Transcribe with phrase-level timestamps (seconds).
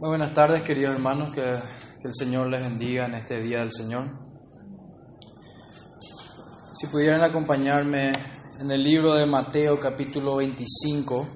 [0.00, 3.70] Muy buenas tardes, queridos hermanos, que, que, el Señor les bendiga en este día del
[3.70, 4.10] Señor.
[6.72, 8.10] Si pudieran acompañarme
[8.58, 11.28] en el libro de Mateo capítulo 25,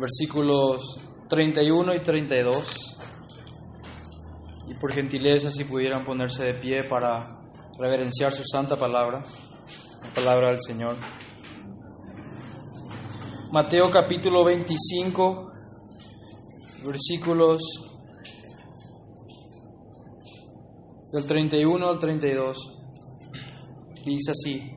[0.00, 0.98] versículos
[1.28, 2.74] 31 y 32,
[4.66, 7.40] y por gentileza si pudieran ponerse de pie para
[7.78, 9.20] reverenciar su santa palabra,
[10.02, 10.96] la palabra del Señor.
[13.52, 15.52] Mateo capítulo 25,
[16.84, 17.91] versículos
[21.12, 22.78] del 31 al 32.
[24.02, 24.76] Dice así,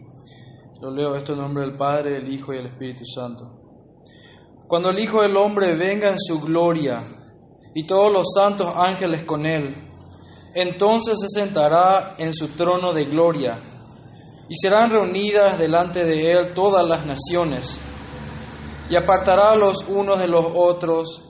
[0.81, 3.45] lo leo esto en nombre del Padre, del Hijo y del Espíritu Santo.
[4.67, 7.01] Cuando el Hijo del Hombre venga en su gloria
[7.73, 9.73] y todos los santos ángeles con él,
[10.53, 13.57] entonces se sentará en su trono de gloria
[14.49, 17.79] y serán reunidas delante de él todas las naciones
[18.89, 21.23] y apartará los unos de los otros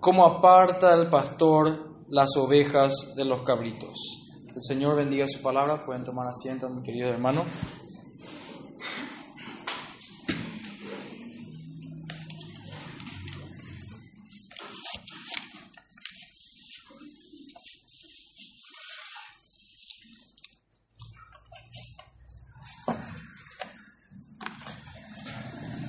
[0.00, 4.21] como aparta el pastor las ovejas de los cabritos.
[4.54, 5.82] El Señor bendiga su palabra.
[5.82, 7.44] Pueden tomar asiento, mi querido hermano.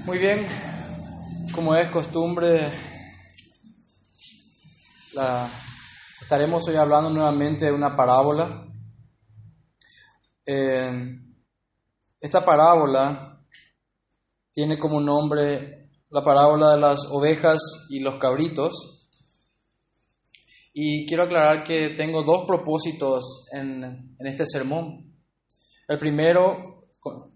[0.05, 0.45] Muy bien,
[1.53, 2.71] como es costumbre,
[5.13, 5.49] la,
[6.33, 8.65] estaremos hoy hablando nuevamente de una parábola.
[10.43, 10.91] Eh,
[12.19, 13.39] esta parábola
[14.51, 17.59] tiene como nombre la parábola de las ovejas
[17.91, 18.73] y los cabritos.
[20.73, 25.15] Y quiero aclarar que tengo dos propósitos en, en este sermón.
[25.87, 26.87] El primero,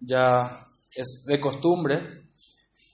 [0.01, 0.59] ya
[0.95, 1.99] es de costumbre,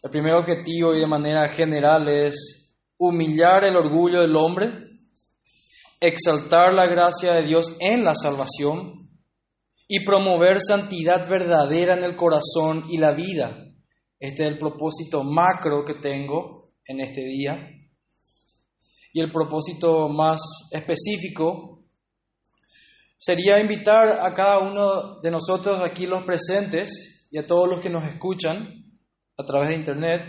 [0.04, 4.70] el primer objetivo y de manera general es humillar el orgullo del hombre,
[6.04, 9.10] exaltar la gracia de Dios en la salvación
[9.88, 13.58] y promover santidad verdadera en el corazón y la vida.
[14.20, 17.70] Este es el propósito macro que tengo en este día.
[19.14, 20.42] Y el propósito más
[20.72, 21.86] específico
[23.18, 27.90] sería invitar a cada uno de nosotros aquí los presentes y a todos los que
[27.90, 29.00] nos escuchan
[29.38, 30.22] a través de Internet,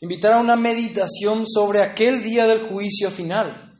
[0.00, 3.71] invitar a una meditación sobre aquel día del juicio final,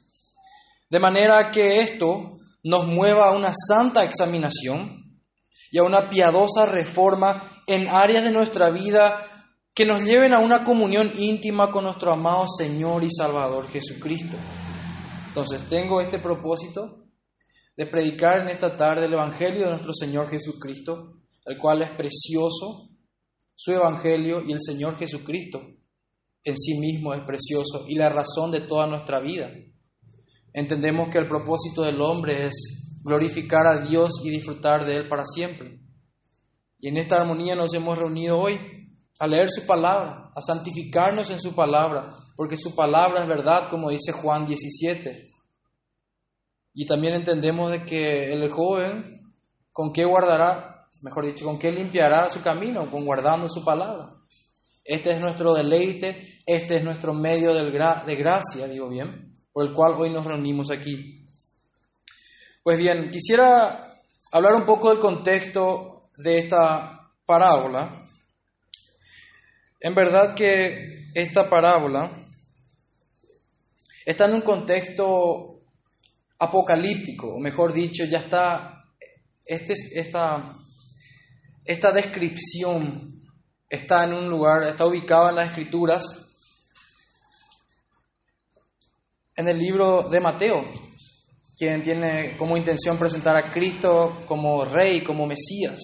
[0.93, 2.33] de manera que esto
[2.63, 5.23] nos mueva a una santa examinación
[5.71, 9.27] y a una piadosa reforma en áreas de nuestra vida
[9.73, 14.37] que nos lleven a una comunión íntima con nuestro amado Señor y Salvador Jesucristo.
[15.29, 17.07] Entonces tengo este propósito
[17.75, 22.91] de predicar en esta tarde el Evangelio de nuestro Señor Jesucristo, el cual es precioso,
[23.55, 25.59] su Evangelio y el Señor Jesucristo
[26.45, 29.51] en sí mismo es precioso y la razón de toda nuestra vida.
[30.53, 35.25] Entendemos que el propósito del hombre es glorificar a Dios y disfrutar de Él para
[35.25, 35.81] siempre.
[36.79, 38.61] Y en esta armonía nos hemos reunido hoy
[39.19, 43.91] a leer su palabra, a santificarnos en su palabra, porque su palabra es verdad, como
[43.91, 45.31] dice Juan 17.
[46.75, 49.33] Y también entendemos de que el joven,
[49.73, 50.89] ¿con qué guardará?
[51.03, 52.91] Mejor dicho, ¿con qué limpiará su camino?
[52.91, 54.17] Con guardando su palabra.
[54.85, 59.95] Este es nuestro deleite, este es nuestro medio de gracia, digo bien, por el cual
[59.99, 61.25] hoy nos reunimos aquí.
[62.63, 63.93] Pues bien, quisiera
[64.33, 68.07] hablar un poco del contexto de esta parábola.
[69.81, 72.11] En verdad que esta parábola
[74.07, 75.61] está en un contexto
[76.39, 78.85] apocalíptico, o mejor dicho, ya está,
[79.45, 80.55] este, esta,
[81.65, 83.23] esta descripción
[83.69, 86.22] está en un lugar, está ubicado en las escrituras,
[89.43, 90.65] en el libro de Mateo,
[91.57, 95.81] quien tiene como intención presentar a Cristo como rey, como Mesías.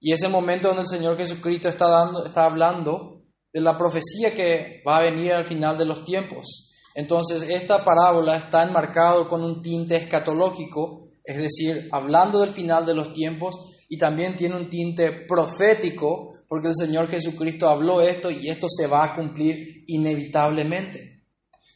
[0.00, 3.22] Y es el momento donde el Señor Jesucristo está, dando, está hablando
[3.52, 6.72] de la profecía que va a venir al final de los tiempos.
[6.94, 12.94] Entonces, esta parábola está enmarcado con un tinte escatológico, es decir, hablando del final de
[12.94, 18.48] los tiempos, y también tiene un tinte profético, porque el Señor Jesucristo habló esto y
[18.48, 21.17] esto se va a cumplir inevitablemente.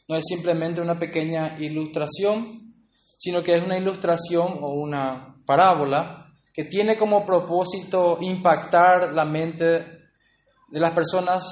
[0.07, 2.73] No es simplemente una pequeña ilustración,
[3.17, 6.23] sino que es una ilustración o una parábola
[6.53, 11.43] que tiene como propósito impactar la mente de las personas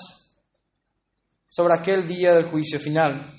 [1.48, 3.38] sobre aquel día del juicio final.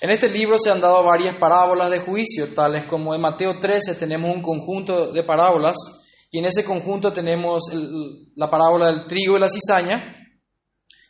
[0.00, 3.94] En este libro se han dado varias parábolas de juicio, tales como en Mateo 13
[3.94, 5.76] tenemos un conjunto de parábolas
[6.30, 7.62] y en ese conjunto tenemos
[8.34, 10.16] la parábola del trigo y la cizaña,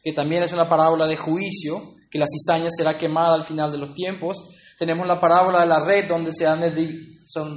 [0.03, 3.79] que también es una parábola de juicio, que la cizaña será quemada al final de
[3.79, 4.37] los tiempos.
[4.79, 6.97] Tenemos la parábola de la red donde se han de,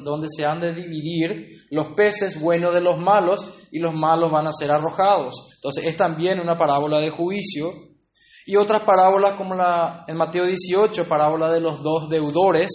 [0.04, 4.48] donde se han de dividir los peces buenos de los malos y los malos van
[4.48, 5.50] a ser arrojados.
[5.54, 7.71] Entonces es también una parábola de juicio.
[8.48, 12.71] Y otras parábolas como la en Mateo 18, parábola de los dos deudores,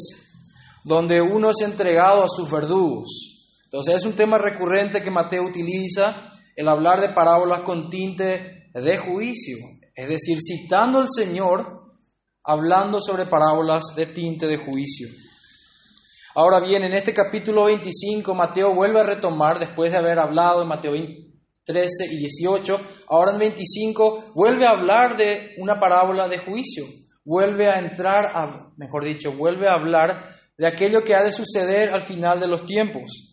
[0.85, 3.51] donde uno es entregado a sus verdugos.
[3.65, 8.99] Entonces es un tema recurrente que Mateo utiliza, el hablar de parábolas con tinte de
[8.99, 9.57] juicio,
[9.95, 11.83] es decir, citando al Señor,
[12.45, 15.09] hablando sobre parábolas de tinte de juicio.
[16.35, 20.69] Ahora bien, en este capítulo 25, Mateo vuelve a retomar, después de haber hablado en
[20.69, 20.95] Mateo
[21.65, 26.85] 13 y 18, ahora en 25 vuelve a hablar de una parábola de juicio,
[27.25, 31.91] vuelve a entrar, a, mejor dicho, vuelve a hablar de aquello que ha de suceder
[31.91, 33.32] al final de los tiempos.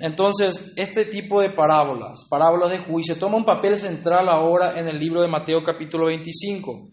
[0.00, 4.98] Entonces, este tipo de parábolas, parábolas de juicio, toma un papel central ahora en el
[4.98, 6.88] libro de Mateo capítulo 25.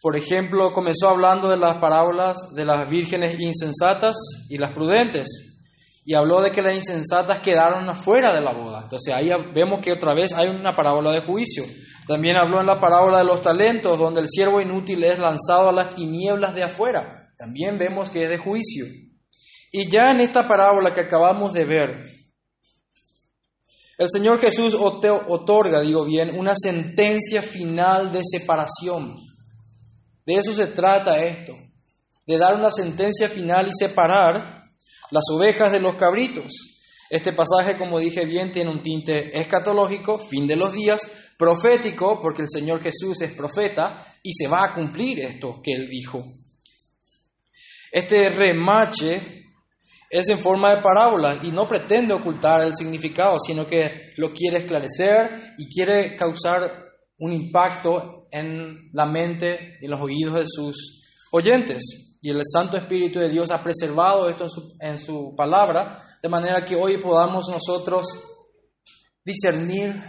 [0.00, 4.16] Por ejemplo, comenzó hablando de las parábolas de las vírgenes insensatas
[4.50, 5.56] y las prudentes.
[6.04, 8.82] Y habló de que las insensatas quedaron afuera de la boda.
[8.82, 11.64] Entonces ahí vemos que otra vez hay una parábola de juicio.
[12.06, 15.72] También habló en la parábola de los talentos, donde el siervo inútil es lanzado a
[15.72, 17.30] las tinieblas de afuera.
[17.38, 18.84] También vemos que es de juicio.
[19.72, 22.04] Y ya en esta parábola que acabamos de ver,
[23.96, 29.14] el Señor Jesús otorga, digo bien, una sentencia final de separación.
[30.26, 31.54] De eso se trata esto,
[32.26, 34.64] de dar una sentencia final y separar
[35.10, 36.46] las ovejas de los cabritos.
[37.10, 41.02] Este pasaje, como dije bien, tiene un tinte escatológico, fin de los días,
[41.38, 45.88] profético, porque el Señor Jesús es profeta y se va a cumplir esto que él
[45.88, 46.24] dijo.
[47.92, 49.33] Este remache
[50.10, 54.58] es en forma de parábola y no pretende ocultar el significado, sino que lo quiere
[54.58, 56.84] esclarecer y quiere causar
[57.18, 61.02] un impacto en la mente y en los oídos de sus
[61.32, 62.18] oyentes.
[62.20, 66.28] Y el Santo Espíritu de Dios ha preservado esto en su, en su palabra, de
[66.28, 68.06] manera que hoy podamos nosotros
[69.24, 70.02] discernir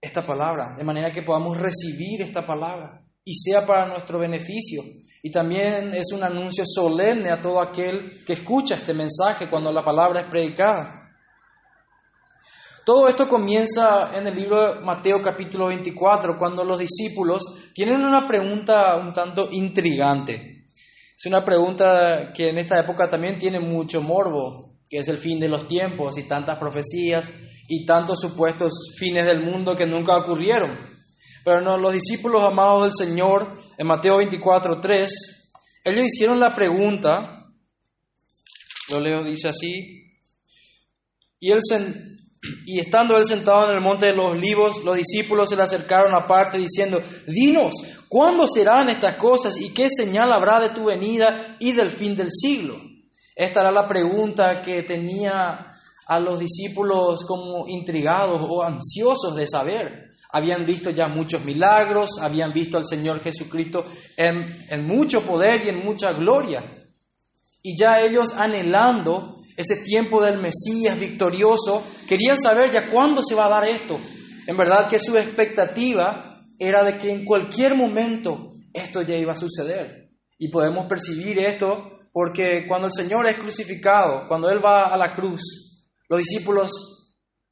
[0.00, 4.82] esta palabra, de manera que podamos recibir esta palabra y sea para nuestro beneficio
[5.26, 9.82] y también es un anuncio solemne a todo aquel que escucha este mensaje cuando la
[9.82, 11.10] palabra es predicada.
[12.84, 17.42] Todo esto comienza en el libro de Mateo capítulo 24, cuando los discípulos
[17.74, 20.64] tienen una pregunta un tanto intrigante.
[21.16, 25.40] Es una pregunta que en esta época también tiene mucho morbo, que es el fin
[25.40, 27.32] de los tiempos y tantas profecías
[27.66, 30.95] y tantos supuestos fines del mundo que nunca ocurrieron.
[31.46, 35.52] Pero no, los discípulos amados del Señor, en Mateo 24, 3,
[35.84, 37.46] ellos hicieron la pregunta,
[38.88, 40.18] lo leo, dice así,
[41.38, 41.60] y, él
[42.66, 46.12] y estando él sentado en el monte de los olivos, los discípulos se le acercaron
[46.16, 47.74] aparte diciendo, dinos,
[48.08, 52.32] ¿cuándo serán estas cosas y qué señal habrá de tu venida y del fin del
[52.32, 52.76] siglo?
[53.36, 55.64] Esta era la pregunta que tenía
[56.08, 60.05] a los discípulos como intrigados o ansiosos de saber
[60.36, 63.86] habían visto ya muchos milagros, habían visto al Señor Jesucristo
[64.18, 66.62] en, mucho poder y en mucha gloria.
[67.62, 73.46] Y ya ellos anhelando ese tiempo del Mesías victorioso, querían saber ya cuándo se va
[73.46, 73.98] a dar esto.
[74.46, 79.36] En verdad que su expectativa era de que en cualquier momento esto ya iba a
[79.36, 80.10] suceder.
[80.38, 85.14] Y podemos percibir esto porque cuando el Señor es crucificado, cuando Él va a la
[85.14, 85.40] cruz,
[86.10, 86.70] los discípulos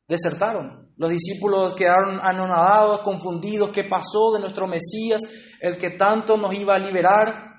[0.06, 0.83] desertaron.
[0.96, 3.70] Los discípulos quedaron anonadados, confundidos.
[3.70, 5.22] ¿Qué pasó de nuestro Mesías,
[5.60, 7.52] el que tanto nos iba a liberar?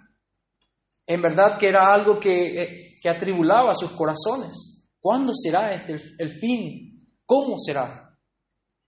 [1.06, 4.88] En verdad que era algo que, eh, que atribulaba sus corazones.
[5.00, 7.08] ¿Cuándo será este el fin?
[7.26, 8.18] ¿Cómo será?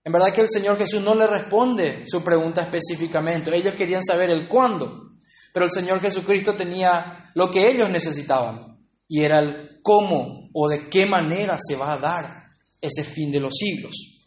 [0.04, 3.54] En verdad que el Señor Jesús no le responde su pregunta específicamente.
[3.54, 5.12] Ellos querían saber el cuándo.
[5.52, 8.78] Pero el Señor Jesucristo tenía lo que ellos necesitaban.
[9.06, 12.44] Y era el cómo o de qué manera se va a dar
[12.80, 14.17] ese fin de los siglos.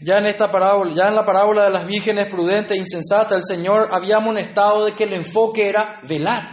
[0.00, 3.44] Ya en esta parábola, ya en la parábola de las vírgenes prudentes e insensatas, el
[3.44, 6.44] Señor había amonestado de que el enfoque era velad.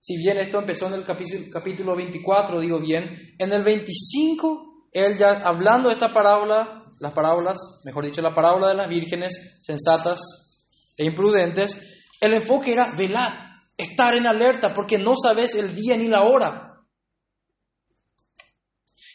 [0.00, 5.18] Si bien esto empezó en el capítulo, capítulo 24, digo bien, en el 25, él
[5.18, 10.20] ya hablando de esta parábola, las parábolas, mejor dicho, la parábola de las vírgenes sensatas
[10.96, 13.32] e imprudentes, el enfoque era velad,
[13.76, 16.77] estar en alerta, porque no sabes el día ni la hora.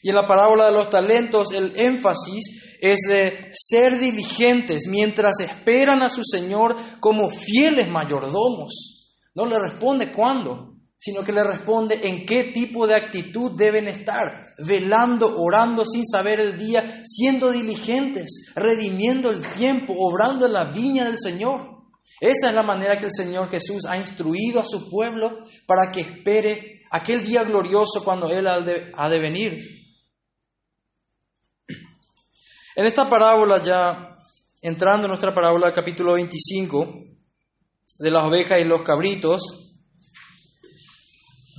[0.03, 6.03] Y en la parábola de los talentos el énfasis es de ser diligentes mientras esperan
[6.03, 9.15] a su Señor como fieles mayordomos.
[9.33, 14.53] No le responde cuándo, sino que le responde en qué tipo de actitud deben estar,
[14.59, 21.05] velando, orando sin saber el día, siendo diligentes, redimiendo el tiempo, obrando en la viña
[21.05, 21.73] del Señor.
[22.19, 26.01] Esa es la manera que el Señor Jesús ha instruido a su pueblo para que
[26.01, 29.57] espere aquel día glorioso cuando Él ha de, venir.
[32.75, 34.15] En esta parábola ya,
[34.63, 36.91] entrando en nuestra parábola capítulo 25,
[37.99, 39.43] de las ovejas y los cabritos,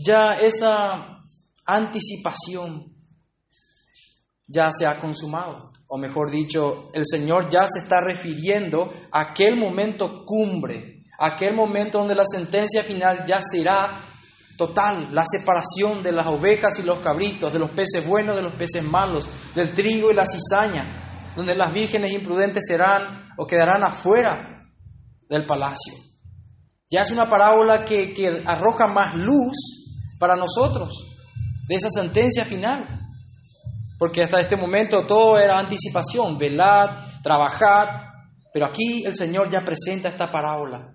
[0.05, 1.17] ya esa
[1.67, 2.97] anticipación
[4.49, 5.71] ya se ha consumado.
[5.87, 11.99] O mejor dicho, el Señor ya se está refiriendo a aquel momento cumbre, aquel momento
[11.99, 13.97] donde la sentencia final ya será
[14.57, 18.55] total, la separación de las ovejas y los cabritos, de los peces buenos de los
[18.55, 20.85] peces malos, del trigo y la cizaña,
[21.37, 24.71] donde las vírgenes imprudentes serán o quedarán afuera
[25.29, 25.95] del palacio.
[26.91, 29.57] Ya es una parábola que, que arroja más luz
[30.19, 31.17] para nosotros
[31.67, 33.01] de esa sentencia final.
[33.99, 36.91] Porque hasta este momento todo era anticipación, velad,
[37.23, 37.89] trabajad,
[38.53, 40.95] pero aquí el Señor ya presenta esta parábola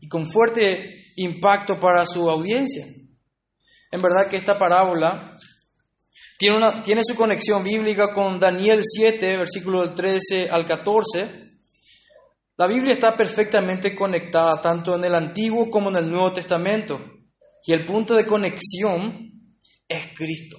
[0.00, 2.86] y con fuerte impacto para su audiencia.
[3.90, 5.36] En verdad que esta parábola
[6.38, 11.46] tiene, su conexión bíblica con Daniel 7, versículo del 13 al 14.
[12.58, 17.00] La Biblia está perfectamente conectada tanto en el Antiguo como en el Nuevo Testamento.
[17.64, 19.56] Y el punto de conexión
[19.88, 20.58] es Cristo.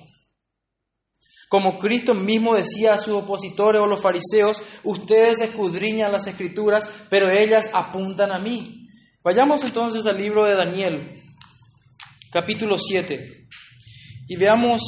[1.47, 7.29] Como Cristo mismo decía a sus opositores o los fariseos, ustedes escudriñan las escrituras, pero
[7.29, 8.86] ellas apuntan a mí.
[9.27, 11.11] Vayamos entonces al libro de Daniel,
[12.31, 13.49] capítulo 7,
[14.29, 14.81] y veamos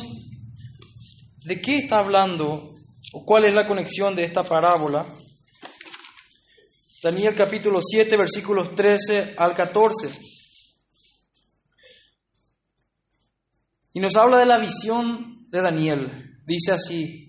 [1.43, 2.69] de qué está hablando
[3.11, 5.05] o cuál es la conexión de esta parábola.
[7.03, 10.09] Daniel capítulo 7, versículos 13 al 14.
[13.91, 16.39] Y nos habla de la visión de Daniel.
[16.45, 17.28] Dice así,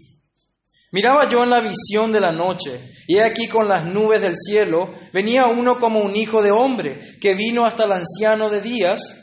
[0.93, 4.91] miraba yo en la visión de la noche, y aquí con las nubes del cielo
[5.13, 9.17] venía uno como un hijo de hombre, que vino hasta el anciano de días,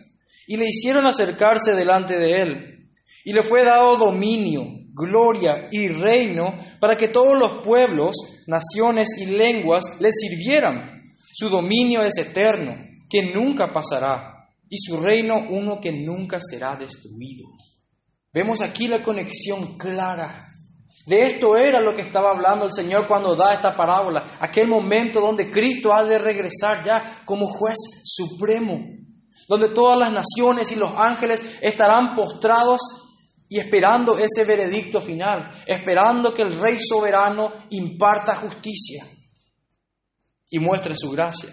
[0.47, 2.89] y le hicieron acercarse delante de él.
[3.25, 8.15] Y le fue dado dominio, gloria y reino para que todos los pueblos,
[8.47, 11.03] naciones y lenguas le sirvieran.
[11.33, 12.75] Su dominio es eterno,
[13.09, 14.37] que nunca pasará
[14.69, 17.47] y su reino uno que nunca será destruido.
[18.33, 20.46] Vemos aquí la conexión clara.
[21.05, 25.21] De esto era lo que estaba hablando el Señor cuando da esta parábola, aquel momento
[25.21, 28.83] donde Cristo ha de regresar ya como juez supremo,
[29.47, 32.81] donde todas las naciones y los ángeles estarán postrados
[33.49, 39.05] y esperando ese veredicto final, esperando que el Rey soberano imparta justicia
[40.49, 41.49] y muestre su gracia.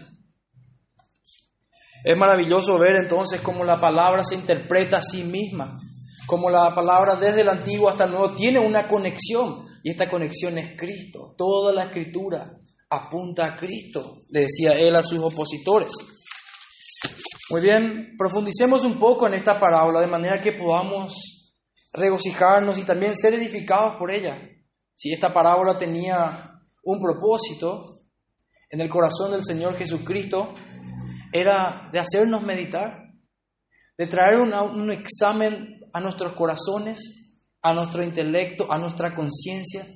[2.05, 5.77] Es maravilloso ver entonces cómo la palabra se interpreta a sí misma,
[6.26, 10.57] como la palabra desde el antiguo hasta el nuevo tiene una conexión y esta conexión
[10.59, 11.35] es Cristo.
[11.37, 15.93] Toda la escritura apunta a Cristo, le decía él a sus opositores.
[17.50, 21.52] Muy bien, profundicemos un poco en esta parábola de manera que podamos
[21.93, 24.38] regocijarnos y también ser edificados por ella.
[24.95, 26.52] Si esta parábola tenía
[26.85, 27.81] un propósito
[28.71, 30.54] en el corazón del Señor Jesucristo,
[31.33, 33.12] era de hacernos meditar,
[33.99, 36.99] de traer un examen a nuestros corazones,
[37.63, 39.87] a nuestro intelecto, a nuestra conciencia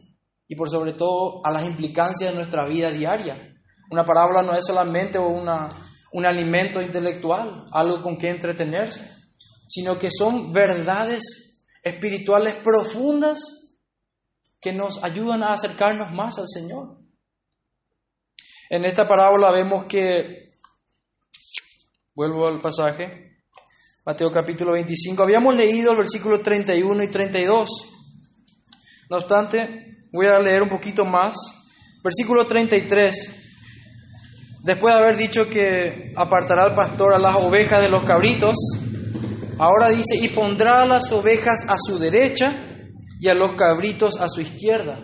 [0.49, 3.55] y por sobre todo a las implicancias de nuestra vida diaria.
[3.91, 9.07] Una parábola no es solamente un alimento intelectual, algo con que entretenerse,
[9.69, 13.41] sino que son verdades espirituales profundas
[14.61, 16.97] que nos ayudan a acercarnos más al Señor.
[18.71, 20.49] En esta parábola vemos que
[22.19, 23.28] Vuelvo al pasaje.
[24.09, 25.23] Mateo capítulo 25.
[25.23, 27.69] Habíamos leído el versículo 31 y 32.
[29.11, 31.37] No obstante, voy a leer un poquito más.
[32.03, 33.33] Versículo 33.
[34.65, 38.57] Después de haber dicho que apartará al pastor a las ovejas de los cabritos,
[39.59, 42.55] ahora dice, y pondrá a las ovejas a su derecha
[43.21, 45.03] y a los cabritos a su izquierda.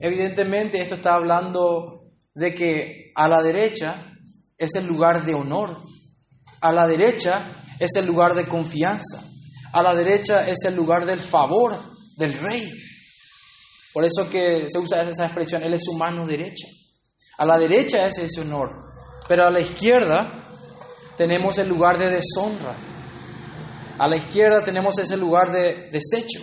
[0.00, 2.00] Evidentemente esto está hablando
[2.34, 4.14] de que a la derecha
[4.56, 5.76] es el lugar de honor,
[6.62, 9.22] a la derecha es el lugar de confianza.
[9.72, 11.78] A la derecha es el lugar del favor
[12.16, 12.70] del rey.
[13.92, 16.66] Por eso que se usa esa expresión, Él es su mano derecha.
[17.38, 18.70] A la derecha es ese honor,
[19.28, 20.44] pero a la izquierda
[21.16, 22.74] tenemos el lugar de deshonra.
[23.98, 26.40] A la izquierda tenemos ese lugar de desecho.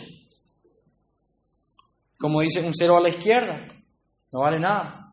[2.17, 3.67] Como dice un cero a la izquierda,
[4.31, 5.11] no vale nada.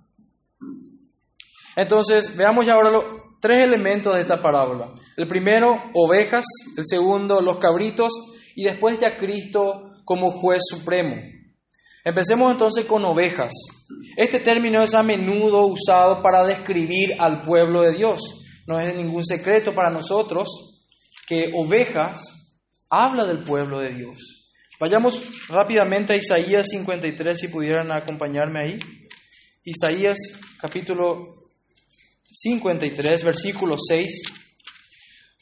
[1.74, 4.92] Entonces, veamos ya ahora lo, tres elementos de esta parábola.
[5.16, 6.44] El primero, ovejas,
[6.76, 8.12] el segundo, los cabritos,
[8.54, 11.14] y después ya Cristo como juez supremo.
[12.04, 13.52] Empecemos entonces con ovejas.
[14.16, 18.20] Este término es a menudo usado para describir al pueblo de Dios.
[18.66, 20.48] No es ningún secreto para nosotros
[21.26, 22.56] que ovejas
[22.90, 24.48] habla del pueblo de Dios.
[24.80, 28.78] Vayamos rápidamente a Isaías 53, si pudieran acompañarme ahí.
[29.64, 30.16] Isaías
[30.60, 31.34] capítulo
[32.30, 34.22] 53, versículo 6,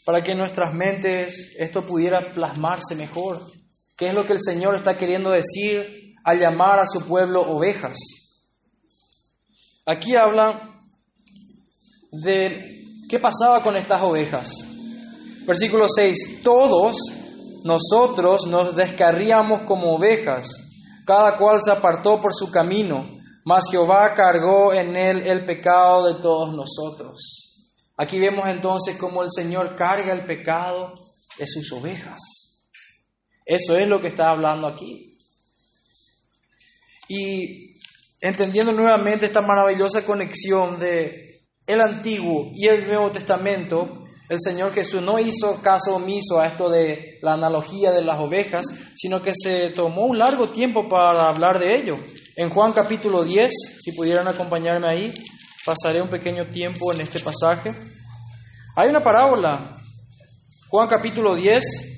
[0.05, 3.51] para que en nuestras mentes esto pudiera plasmarse mejor.
[3.97, 7.97] ¿Qué es lo que el Señor está queriendo decir al llamar a su pueblo ovejas.
[9.87, 10.75] Aquí habla
[12.11, 14.51] de qué pasaba con estas ovejas.
[15.47, 16.97] Versículo 6, todos
[17.63, 20.49] nosotros nos descarríamos como ovejas,
[21.07, 23.07] cada cual se apartó por su camino,
[23.47, 27.73] mas Jehová cargó en él el pecado de todos nosotros.
[27.97, 30.93] Aquí vemos entonces cómo el Señor carga el pecado
[31.39, 32.19] de sus ovejas.
[33.45, 35.17] Eso es lo que está hablando aquí.
[37.09, 37.79] Y
[38.21, 45.01] entendiendo nuevamente esta maravillosa conexión de el Antiguo y el Nuevo Testamento, el Señor Jesús
[45.03, 48.65] no hizo caso omiso a esto de la analogía de las ovejas,
[48.95, 51.95] sino que se tomó un largo tiempo para hablar de ello.
[52.35, 55.13] En Juan capítulo 10, si pudieran acompañarme ahí,
[55.65, 57.73] pasaré un pequeño tiempo en este pasaje.
[58.75, 59.77] Hay una parábola,
[60.69, 61.96] Juan capítulo 10,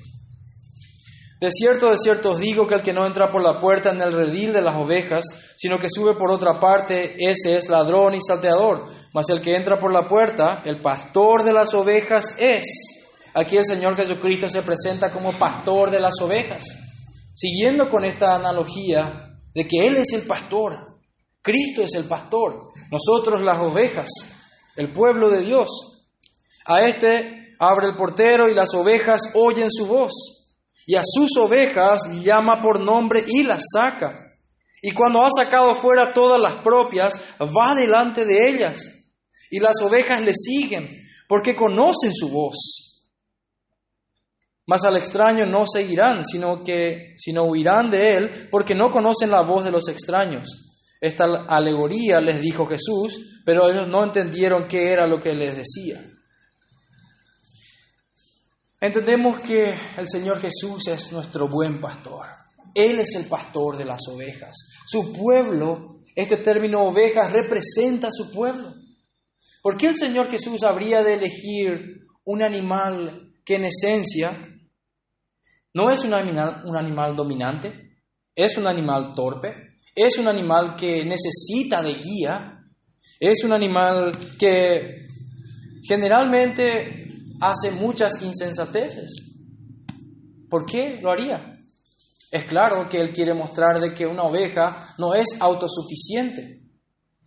[1.39, 4.01] de cierto, de cierto os digo que el que no entra por la puerta en
[4.01, 5.23] el redil de las ovejas,
[5.55, 8.85] sino que sube por otra parte, ese es ladrón y salteador.
[9.13, 12.65] Mas el que entra por la puerta, el pastor de las ovejas es.
[13.33, 16.65] Aquí el Señor Jesucristo se presenta como pastor de las ovejas.
[17.35, 20.99] Siguiendo con esta analogía de que Él es el pastor,
[21.41, 24.09] Cristo es el pastor, nosotros las ovejas,
[24.75, 25.69] el pueblo de Dios.
[26.65, 30.38] A este abre el portero y las ovejas oyen su voz
[30.89, 34.33] y a sus ovejas llama por nombre y las saca.
[34.81, 38.81] Y cuando ha sacado fuera todas las propias, va delante de ellas.
[39.51, 40.89] Y las ovejas le siguen,
[41.27, 43.05] porque conocen su voz.
[44.65, 49.41] Mas al extraño no seguirán, sino que sino huirán de él, porque no conocen la
[49.41, 50.47] voz de los extraños.
[50.99, 56.03] Esta alegoría les dijo Jesús, pero ellos no entendieron qué era lo que les decía.
[58.81, 62.25] Entendemos que el Señor Jesús es nuestro buen pastor.
[62.73, 64.55] Él es el pastor de las ovejas.
[64.85, 68.73] Su pueblo, este término ovejas representa a su pueblo.
[69.61, 74.31] ¿Por qué el Señor Jesús habría de elegir un animal que en esencia
[75.73, 77.97] no es un animal, un animal dominante,
[78.33, 82.63] es un animal torpe, es un animal que necesita de guía,
[83.19, 85.05] es un animal que
[85.83, 87.08] generalmente
[87.41, 89.29] hace muchas insensateces.
[90.49, 91.55] ¿Por qué lo haría?
[92.31, 96.61] Es claro que él quiere mostrar de que una oveja no es autosuficiente.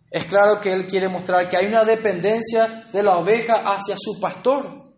[0.09, 4.19] Es claro que él quiere mostrar que hay una dependencia de la oveja hacia su
[4.19, 4.93] pastor.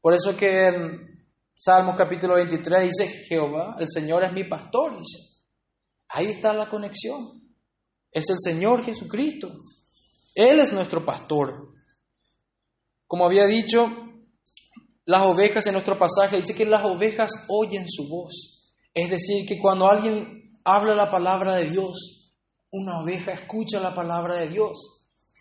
[0.00, 1.16] Por eso que en
[1.54, 5.36] Salmos capítulo 23 dice, Jehová, el Señor es mi pastor, dice.
[6.08, 7.42] Ahí está la conexión.
[8.10, 9.56] Es el Señor Jesucristo.
[10.34, 11.72] Él es nuestro pastor.
[13.06, 14.05] Como había dicho,
[15.06, 18.74] las ovejas en nuestro pasaje dice que las ovejas oyen su voz.
[18.92, 22.32] Es decir, que cuando alguien habla la palabra de Dios,
[22.72, 24.96] una oveja escucha la palabra de Dios.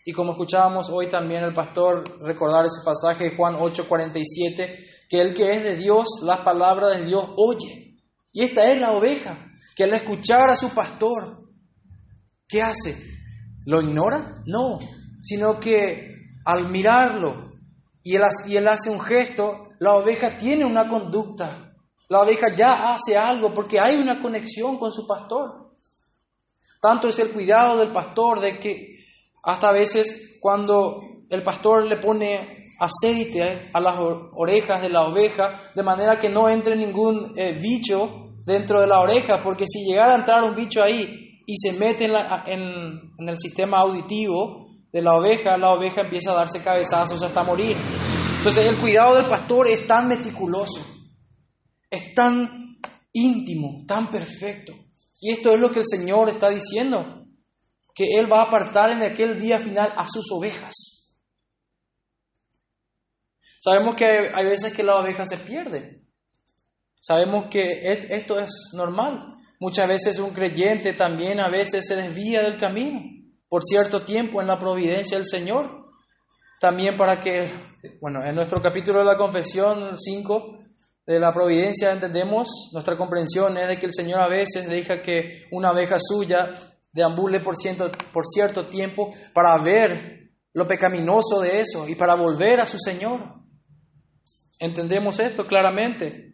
[0.05, 5.33] Y como escuchábamos hoy también el pastor recordar ese pasaje de Juan 8:47, que el
[5.33, 7.97] que es de Dios, las palabras de Dios oye.
[8.31, 11.49] Y esta es la oveja, que al escuchar a su pastor,
[12.47, 12.95] ¿qué hace?
[13.65, 14.43] ¿Lo ignora?
[14.45, 14.77] No,
[15.23, 16.13] sino que
[16.45, 17.49] al mirarlo,
[18.05, 21.73] y él, hace un gesto, la oveja tiene una conducta.
[22.07, 25.71] La oveja ya hace algo porque hay una conexión con su pastor.
[26.79, 28.99] Tanto es el cuidado del pastor de que
[29.41, 33.95] hasta a veces cuando el pastor le pone aceite a las
[34.33, 38.99] orejas de la oveja, de manera que no entre ningún eh, bicho dentro de la
[38.99, 43.79] oreja, porque si llegara a entrar un bicho ahí y se mete en el sistema
[43.79, 44.64] auditivo,
[44.95, 47.75] de la oveja, la oveja empieza a darse cabezazos hasta morir.
[48.37, 50.87] Entonces el cuidado del pastor es tan meticuloso,
[51.89, 52.79] es tan
[53.11, 54.71] íntimo, tan perfecto.
[55.19, 57.25] Y esto es lo que el Señor está diciendo,
[57.93, 61.17] que Él va a apartar en aquel día final a sus ovejas.
[63.61, 66.05] Sabemos que hay veces que la oveja se pierde.
[67.01, 69.35] Sabemos que esto es normal.
[69.59, 73.14] Muchas veces un creyente también a veces se desvía del camino
[73.49, 75.83] por cierto tiempo en la providencia del Señor.
[76.59, 77.49] también para que,
[78.01, 80.57] bueno, en nuestro capítulo de la confesión 5
[81.05, 85.45] de la providencia entendemos, nuestra comprensión es de que el Señor a veces deja que
[85.51, 86.53] una abeja suya
[86.91, 92.61] deambule por, ciento, por cierto tiempo para ver lo pecaminoso de eso y para volver
[92.61, 93.19] a su Señor.
[94.57, 96.33] Entendemos esto claramente.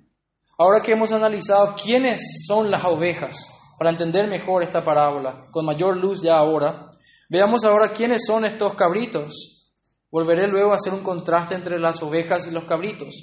[0.58, 5.98] Ahora que hemos analizado quiénes son las ovejas, para entender mejor esta parábola, con mayor
[5.98, 6.91] luz ya ahora,
[7.32, 9.70] veamos ahora quiénes son estos cabritos.
[10.12, 13.16] Volveré luego a hacer un contraste entre las ovejas y los cabritos.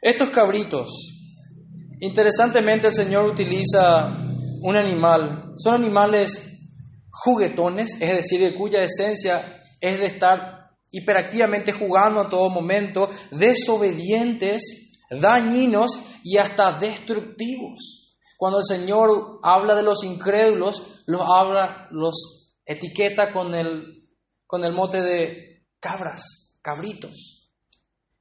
[0.00, 0.88] Estos cabritos,
[2.00, 4.06] interesantemente el Señor utiliza
[4.62, 6.40] un animal, son animales
[7.10, 15.90] juguetones, es decir, cuya esencia es de estar hiperactivamente jugando a todo momento, desobedientes, dañinos
[16.22, 18.03] y hasta destructivos.
[18.44, 24.06] Cuando el Señor habla de los incrédulos, los habla, los etiqueta con el,
[24.46, 27.48] con el mote de cabras, cabritos.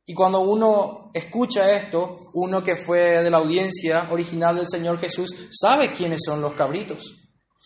[0.06, 5.30] Y cuando uno escucha esto, uno que fue de la audiencia original del Señor Jesús,
[5.52, 7.20] sabe quiénes son los cabritos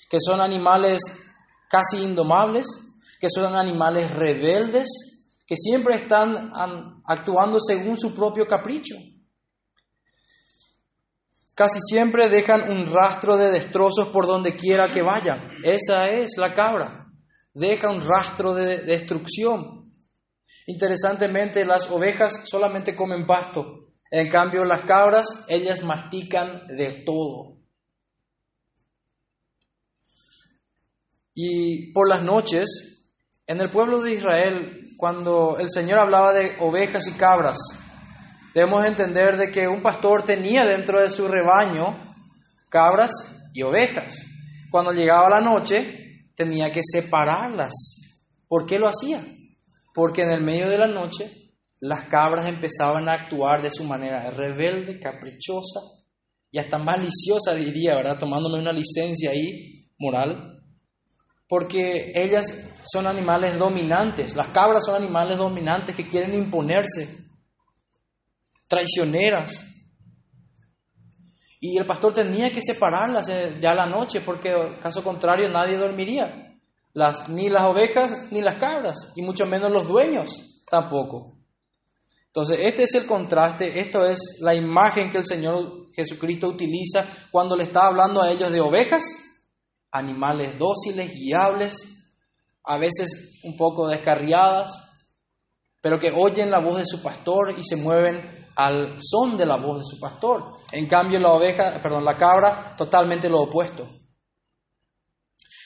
[0.09, 0.99] que son animales
[1.69, 2.65] casi indomables,
[3.19, 4.87] que son animales rebeldes,
[5.45, 6.51] que siempre están
[7.05, 8.95] actuando según su propio capricho.
[11.57, 15.49] Casi siempre dejan un rastro de destrozos por donde quiera que vayan.
[15.63, 17.07] Esa es la cabra.
[17.51, 19.91] Deja un rastro de destrucción.
[20.67, 23.87] Interesantemente, las ovejas solamente comen pasto.
[24.11, 27.57] En cambio, las cabras, ellas mastican de todo.
[31.33, 33.07] Y por las noches,
[33.47, 37.57] en el pueblo de Israel, cuando el Señor hablaba de ovejas y cabras,
[38.57, 41.95] debemos entender de que un pastor tenía dentro de su rebaño
[42.69, 43.11] cabras
[43.53, 44.25] y ovejas.
[44.71, 47.71] Cuando llegaba la noche, tenía que separarlas.
[48.47, 49.23] ¿Por qué lo hacía?
[49.93, 51.31] Porque en el medio de la noche
[51.79, 55.81] las cabras empezaban a actuar de su manera rebelde, caprichosa
[56.49, 58.17] y hasta maliciosa, diría, ¿verdad?
[58.17, 60.55] Tomándome una licencia ahí moral
[61.47, 67.26] porque ellas son animales dominantes, las cabras son animales dominantes que quieren imponerse,
[68.67, 69.65] traicioneras.
[71.59, 76.59] Y el pastor tenía que separarlas eh, ya la noche, porque caso contrario nadie dormiría,
[76.93, 81.37] las, ni las ovejas ni las cabras, y mucho menos los dueños tampoco.
[82.27, 87.55] Entonces, este es el contraste, esto es la imagen que el Señor Jesucristo utiliza cuando
[87.55, 89.03] le está hablando a ellos de ovejas
[89.91, 91.77] animales dóciles, guiables,
[92.63, 94.71] a veces un poco descarriadas,
[95.81, 99.55] pero que oyen la voz de su pastor y se mueven al son de la
[99.55, 100.57] voz de su pastor.
[100.71, 103.87] En cambio, la oveja, perdón, la cabra, totalmente lo opuesto.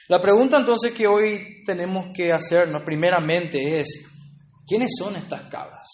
[0.07, 4.05] La pregunta entonces que hoy tenemos que hacernos primeramente es,
[4.67, 5.87] ¿quiénes son estas cabras?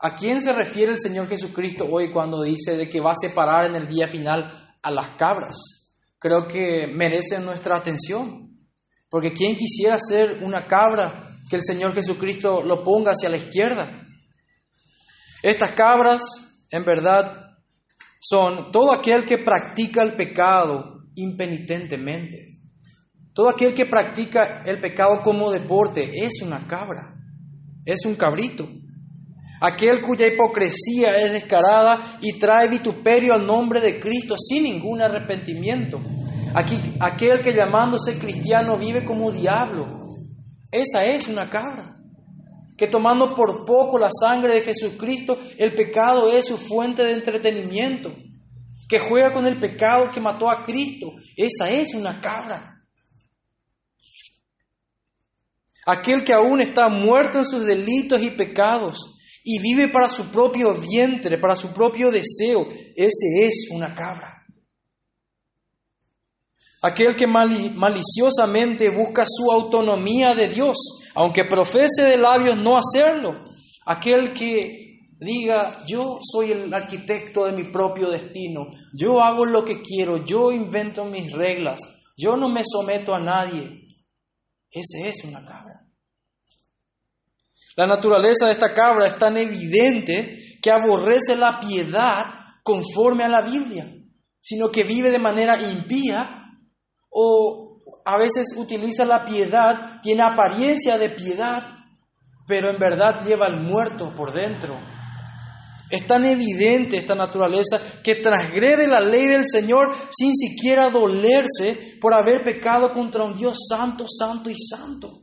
[0.00, 3.66] ¿A quién se refiere el Señor Jesucristo hoy cuando dice de que va a separar
[3.66, 5.84] en el día final a las cabras?
[6.24, 8.48] creo que merecen nuestra atención.
[9.10, 14.03] Porque ¿quién quisiera ser una cabra que el Señor Jesucristo lo ponga hacia la izquierda?
[15.44, 16.22] Estas cabras,
[16.70, 17.58] en verdad,
[18.18, 22.46] son todo aquel que practica el pecado impenitentemente.
[23.34, 27.14] Todo aquel que practica el pecado como deporte es una cabra,
[27.84, 28.66] es un cabrito.
[29.60, 36.00] Aquel cuya hipocresía es descarada y trae vituperio al nombre de Cristo sin ningún arrepentimiento.
[36.54, 40.04] Aquí, aquel que llamándose cristiano vive como diablo.
[40.72, 41.93] Esa es una cabra.
[42.76, 48.14] Que tomando por poco la sangre de Jesucristo, el pecado es su fuente de entretenimiento.
[48.88, 51.12] Que juega con el pecado que mató a Cristo.
[51.36, 52.74] Esa es una cabra.
[55.86, 60.74] Aquel que aún está muerto en sus delitos y pecados y vive para su propio
[60.74, 64.33] vientre, para su propio deseo, ese es una cabra.
[66.86, 70.76] Aquel que maliciosamente busca su autonomía de Dios,
[71.14, 73.40] aunque profese de labios no hacerlo.
[73.86, 79.80] Aquel que diga, yo soy el arquitecto de mi propio destino, yo hago lo que
[79.80, 81.80] quiero, yo invento mis reglas,
[82.18, 83.86] yo no me someto a nadie.
[84.70, 85.86] Ese es una cabra.
[87.76, 92.26] La naturaleza de esta cabra es tan evidente que aborrece la piedad
[92.62, 93.90] conforme a la Biblia,
[94.38, 96.42] sino que vive de manera impía
[97.14, 101.62] o a veces utiliza la piedad, tiene apariencia de piedad,
[102.46, 104.76] pero en verdad lleva al muerto por dentro.
[105.90, 112.14] Es tan evidente esta naturaleza que transgrede la ley del Señor sin siquiera dolerse por
[112.14, 115.20] haber pecado contra un Dios santo, santo y santo.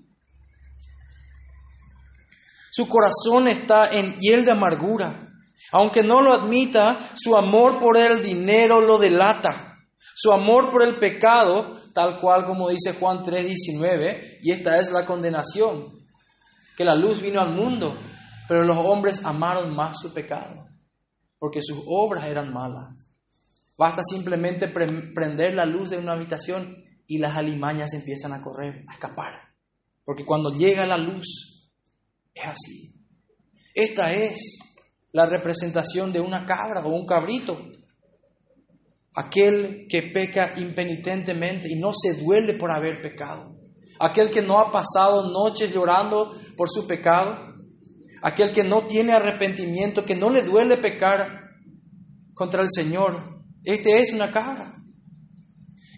[2.72, 5.28] Su corazón está en hiel de amargura.
[5.74, 9.71] Aunque no lo admita, su amor por el dinero lo delata.
[10.24, 15.04] Su amor por el pecado, tal cual como dice Juan 3:19, y esta es la
[15.04, 16.00] condenación,
[16.78, 17.98] que la luz vino al mundo,
[18.48, 20.68] pero los hombres amaron más su pecado,
[21.40, 23.10] porque sus obras eran malas.
[23.80, 28.94] Basta simplemente prender la luz de una habitación y las alimañas empiezan a correr, a
[28.94, 29.56] escapar,
[30.06, 31.72] porque cuando llega la luz,
[32.36, 32.94] es así.
[33.74, 34.60] Esta es
[35.14, 37.58] la representación de una cabra o un cabrito.
[39.16, 43.56] Aquel que peca impenitentemente y no se duele por haber pecado.
[44.00, 47.54] Aquel que no ha pasado noches llorando por su pecado.
[48.22, 51.50] Aquel que no tiene arrepentimiento, que no le duele pecar
[52.34, 53.44] contra el Señor.
[53.64, 54.78] Este es una cabra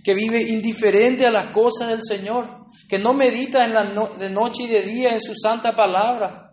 [0.04, 4.82] que vive indiferente a las cosas del Señor, que no medita de noche y de
[4.82, 6.44] día en su santa palabra,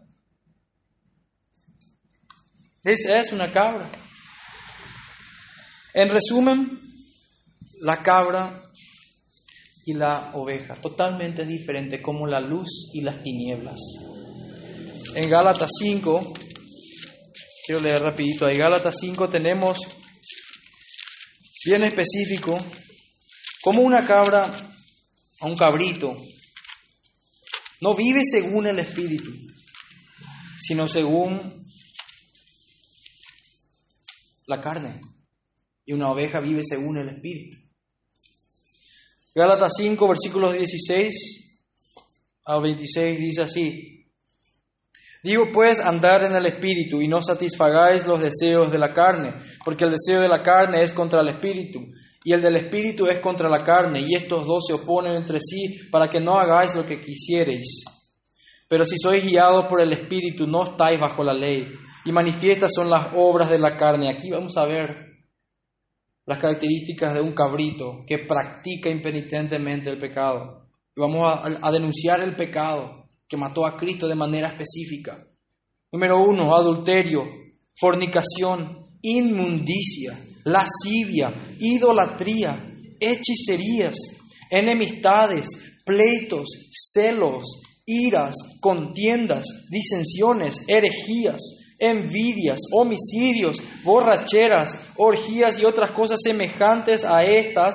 [2.83, 3.90] esa es una cabra.
[5.94, 6.81] En resumen,
[7.83, 8.62] la cabra
[9.87, 13.79] y la oveja, totalmente diferente como la luz y las tinieblas.
[15.14, 16.33] En Gálatas 5,
[17.66, 19.79] quiero leer rapidito, en Gálatas 5 tenemos
[21.64, 22.59] bien específico
[23.62, 24.50] como una cabra
[25.40, 26.16] a un cabrito
[27.81, 29.33] no vive según el espíritu,
[30.59, 31.64] sino según
[34.46, 35.00] la carne
[35.90, 37.59] y una oveja vive según el Espíritu.
[39.35, 41.59] Gálatas 5, versículos 16
[42.44, 44.07] a 26 dice así,
[45.24, 49.83] Digo pues andar en el Espíritu y no satisfagáis los deseos de la carne, porque
[49.83, 51.81] el deseo de la carne es contra el Espíritu
[52.22, 55.88] y el del Espíritu es contra la carne, y estos dos se oponen entre sí
[55.90, 57.83] para que no hagáis lo que quisiereis.
[58.68, 61.66] Pero si sois guiados por el Espíritu, no estáis bajo la ley
[62.05, 64.09] y manifiestas son las obras de la carne.
[64.09, 65.10] Aquí vamos a ver
[66.26, 70.68] las características de un cabrito que practica impenitentemente el pecado.
[70.96, 75.26] Y vamos a, a denunciar el pecado que mató a Cristo de manera específica.
[75.92, 77.26] Número uno, adulterio,
[77.78, 83.96] fornicación, inmundicia, lascivia, idolatría, hechicerías,
[84.50, 85.48] enemistades,
[85.85, 91.40] pleitos, celos, iras, contiendas, disensiones, herejías,
[91.80, 97.74] envidias, homicidios, borracheras, orgías y otras cosas semejantes a estas,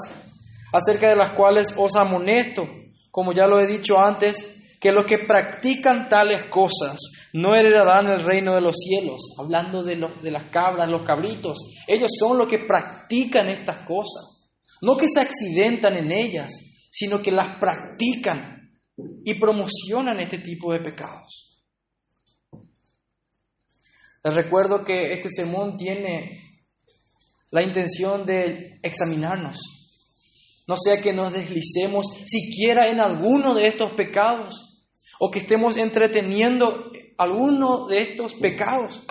[0.71, 2.69] acerca de las cuales os amonesto,
[3.11, 4.47] como ya lo he dicho antes,
[4.79, 6.97] que los que practican tales cosas
[7.33, 11.57] no heredarán el reino de los cielos, hablando de, los, de las cabras, los cabritos,
[11.87, 16.51] ellos son los que practican estas cosas, no que se accidentan en ellas,
[16.91, 18.79] sino que las practican
[19.23, 21.44] y promocionan este tipo de pecados.
[24.25, 26.35] Les recuerdo que este sermón tiene
[27.51, 29.59] la intención de examinarnos.
[30.67, 34.87] No sea que nos deslicemos siquiera en alguno de estos pecados
[35.19, 39.03] o que estemos entreteniendo alguno de estos pecados.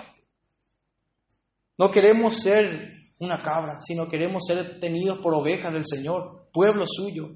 [1.77, 7.29] No queremos ser una cabra, sino queremos ser tenidos por ovejas del Señor, pueblo suyo.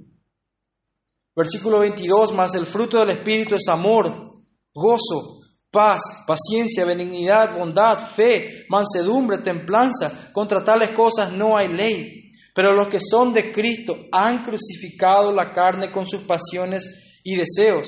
[1.34, 5.39] Versículo 22, más el fruto del Espíritu es amor, gozo,
[5.72, 10.32] paz, paciencia, benignidad, bondad, fe, mansedumbre, templanza.
[10.34, 12.32] Contra tales cosas no hay ley.
[12.54, 17.88] Pero los que son de Cristo han crucificado la carne con sus pasiones y deseos.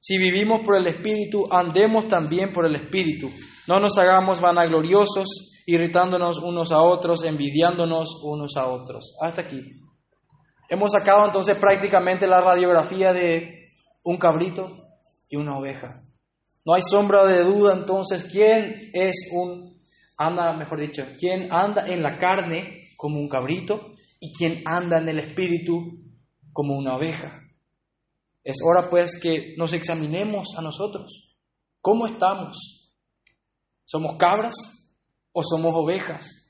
[0.00, 3.30] Si vivimos por el Espíritu, andemos también por el Espíritu.
[3.66, 9.14] No nos hagamos vanagloriosos, irritándonos unos a otros, envidiándonos unos a otros.
[9.20, 9.62] Hasta aquí.
[10.68, 13.66] Hemos sacado entonces prácticamente la radiografía de
[14.02, 14.68] un cabrito
[15.28, 15.94] y una oveja.
[16.64, 19.82] No hay sombra de duda entonces quién es un,
[20.18, 25.08] anda, mejor dicho, quién anda en la carne como un cabrito y quién anda en
[25.08, 25.98] el espíritu
[26.52, 27.42] como una oveja.
[28.44, 31.36] Es hora pues que nos examinemos a nosotros.
[31.80, 32.92] ¿Cómo estamos?
[33.84, 34.54] ¿Somos cabras
[35.32, 36.40] o somos ovejas?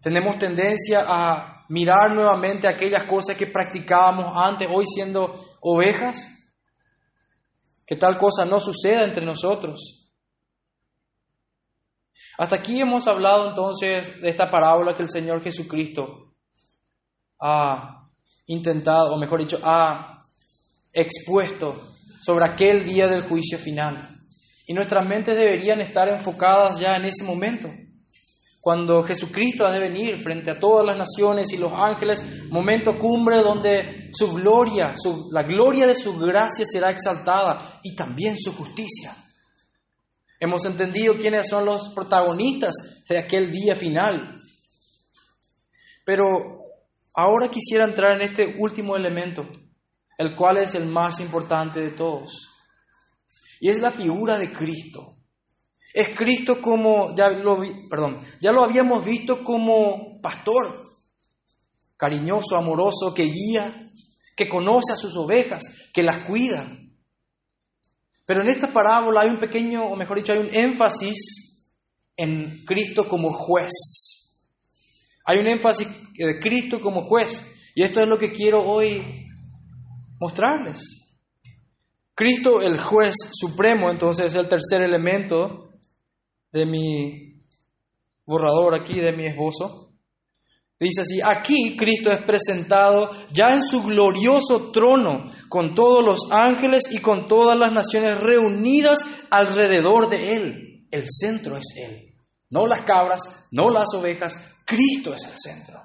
[0.00, 6.37] Tenemos tendencia a mirar nuevamente aquellas cosas que practicábamos antes, hoy siendo ovejas,
[7.88, 10.10] que tal cosa no suceda entre nosotros.
[12.36, 16.34] Hasta aquí hemos hablado entonces de esta parábola que el Señor Jesucristo
[17.40, 18.02] ha
[18.46, 20.22] intentado, o mejor dicho, ha
[20.92, 21.80] expuesto
[22.20, 24.06] sobre aquel día del juicio final.
[24.66, 27.70] Y nuestras mentes deberían estar enfocadas ya en ese momento
[28.60, 33.38] cuando Jesucristo ha de venir frente a todas las naciones y los ángeles, momento cumbre
[33.38, 34.94] donde su gloria,
[35.30, 39.14] la gloria de su gracia será exaltada y también su justicia.
[40.40, 42.74] Hemos entendido quiénes son los protagonistas
[43.08, 44.40] de aquel día final.
[46.04, 46.62] Pero
[47.14, 49.48] ahora quisiera entrar en este último elemento,
[50.16, 52.48] el cual es el más importante de todos.
[53.60, 55.17] Y es la figura de Cristo.
[55.94, 60.80] Es Cristo como, ya lo, perdón, ya lo habíamos visto como pastor,
[61.96, 63.90] cariñoso, amoroso, que guía,
[64.36, 66.70] que conoce a sus ovejas, que las cuida.
[68.26, 71.64] Pero en esta parábola hay un pequeño, o mejor dicho, hay un énfasis
[72.16, 73.72] en Cristo como juez.
[75.24, 77.44] Hay un énfasis de Cristo como juez.
[77.74, 79.02] Y esto es lo que quiero hoy
[80.20, 80.80] mostrarles.
[82.14, 85.67] Cristo, el juez supremo, entonces es el tercer elemento
[86.52, 87.42] de mi
[88.26, 89.88] borrador aquí, de mi esbozo.
[90.80, 96.84] Dice así, aquí Cristo es presentado ya en su glorioso trono, con todos los ángeles
[96.92, 100.86] y con todas las naciones reunidas alrededor de Él.
[100.90, 102.14] El centro es Él.
[102.50, 105.82] No las cabras, no las ovejas, Cristo es el centro.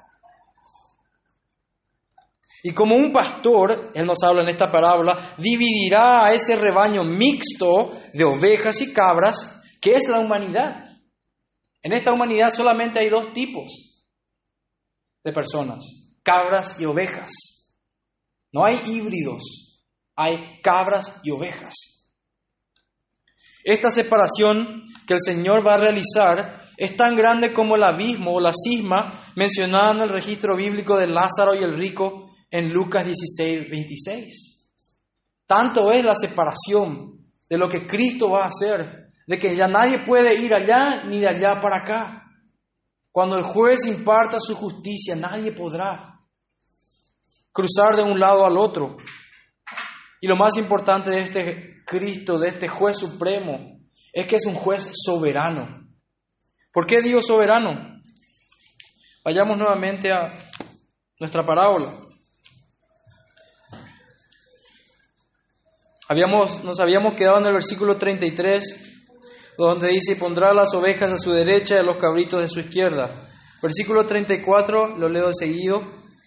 [2.62, 7.92] Y como un pastor, Él nos habla en esta parábola, dividirá a ese rebaño mixto
[8.14, 10.98] de ovejas y cabras, que es la humanidad.
[11.82, 14.06] En esta humanidad solamente hay dos tipos
[15.22, 15.84] de personas,
[16.24, 17.30] cabras y ovejas.
[18.54, 19.84] No hay híbridos,
[20.16, 21.74] hay cabras y ovejas.
[23.66, 28.40] Esta separación que el Señor va a realizar es tan grande como el abismo o
[28.40, 33.70] la cisma mencionada en el registro bíblico de Lázaro y el rico en Lucas 16,
[33.70, 34.72] 26.
[35.46, 40.00] Tanto es la separación de lo que Cristo va a hacer, de que ya nadie
[40.00, 42.24] puede ir allá ni de allá para acá.
[43.12, 46.20] Cuando el juez imparta su justicia, nadie podrá
[47.52, 48.98] cruzar de un lado al otro.
[50.20, 53.80] Y lo más importante de este Cristo, de este juez supremo,
[54.12, 55.88] es que es un juez soberano.
[56.72, 58.00] ¿Por qué digo soberano?
[59.24, 60.34] Vayamos nuevamente a
[61.20, 61.94] nuestra parábola.
[66.10, 68.93] Habíamos, nos habíamos quedado en el versículo 33
[69.58, 73.30] donde dice, pondrá las ovejas a su derecha y los cabritos de su izquierda.
[73.62, 75.84] Versículo 34, lo leo seguido.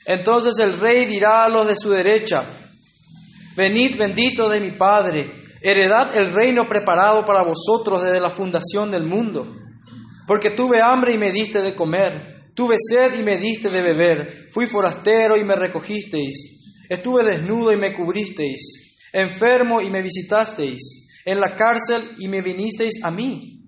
[0.06, 2.44] Entonces el rey dirá a los de su derecha,
[3.56, 5.28] venid bendito de mi Padre,
[5.60, 9.46] heredad el reino preparado para vosotros desde la fundación del mundo.
[10.28, 14.48] Porque tuve hambre y me diste de comer, tuve sed y me diste de beber,
[14.52, 21.40] fui forastero y me recogisteis, estuve desnudo y me cubristeis, enfermo y me visitasteis en
[21.40, 23.60] la cárcel y me vinisteis a mí.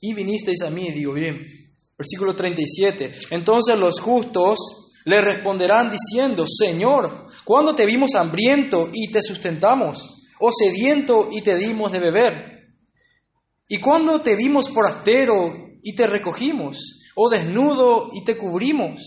[0.00, 1.44] Y vinisteis a mí, digo bien.
[1.98, 3.10] Versículo 37.
[3.30, 4.58] Entonces los justos
[5.06, 10.22] le responderán diciendo, Señor, ¿cuándo te vimos hambriento y te sustentamos?
[10.38, 12.74] ¿O sediento y te dimos de beber?
[13.66, 17.12] ¿Y cuándo te vimos forastero y te recogimos?
[17.16, 19.00] ¿O desnudo y te cubrimos?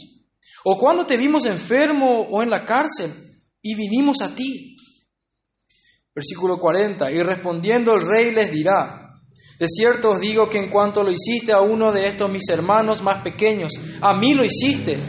[0.63, 3.11] ¿O cuándo te vimos enfermo o en la cárcel
[3.61, 4.72] y vinimos a ti?
[6.15, 7.11] Versículo 40.
[7.11, 9.03] Y respondiendo el rey les dirá,
[9.59, 13.01] de cierto os digo que en cuanto lo hiciste a uno de estos mis hermanos
[13.01, 13.71] más pequeños,
[14.01, 14.99] a mí lo hiciste.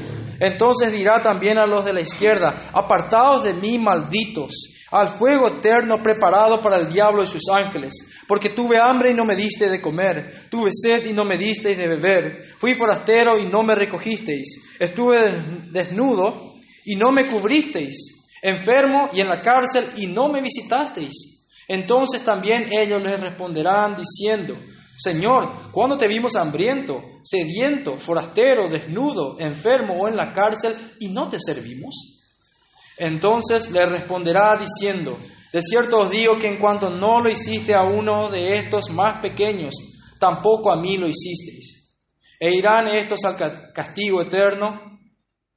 [0.40, 4.52] Entonces dirá también a los de la izquierda, apartados de mí, malditos,
[4.90, 7.94] al fuego eterno preparado para el diablo y sus ángeles,
[8.26, 11.78] porque tuve hambre y no me diste de comer, tuve sed y no me disteis
[11.78, 15.30] de beber, fui forastero y no me recogisteis, estuve
[15.70, 18.13] desnudo y no me cubristeis
[18.44, 21.46] enfermo y en la cárcel y no me visitasteis.
[21.66, 24.54] Entonces también ellos les responderán diciendo,
[24.98, 31.26] Señor, ¿cuándo te vimos hambriento, sediento, forastero, desnudo, enfermo o en la cárcel y no
[31.30, 32.22] te servimos?
[32.98, 35.18] Entonces le responderá diciendo,
[35.50, 39.22] de cierto os digo que en cuanto no lo hiciste a uno de estos más
[39.22, 39.74] pequeños,
[40.20, 41.94] tampoco a mí lo hicisteis.
[42.38, 45.00] E irán estos al castigo eterno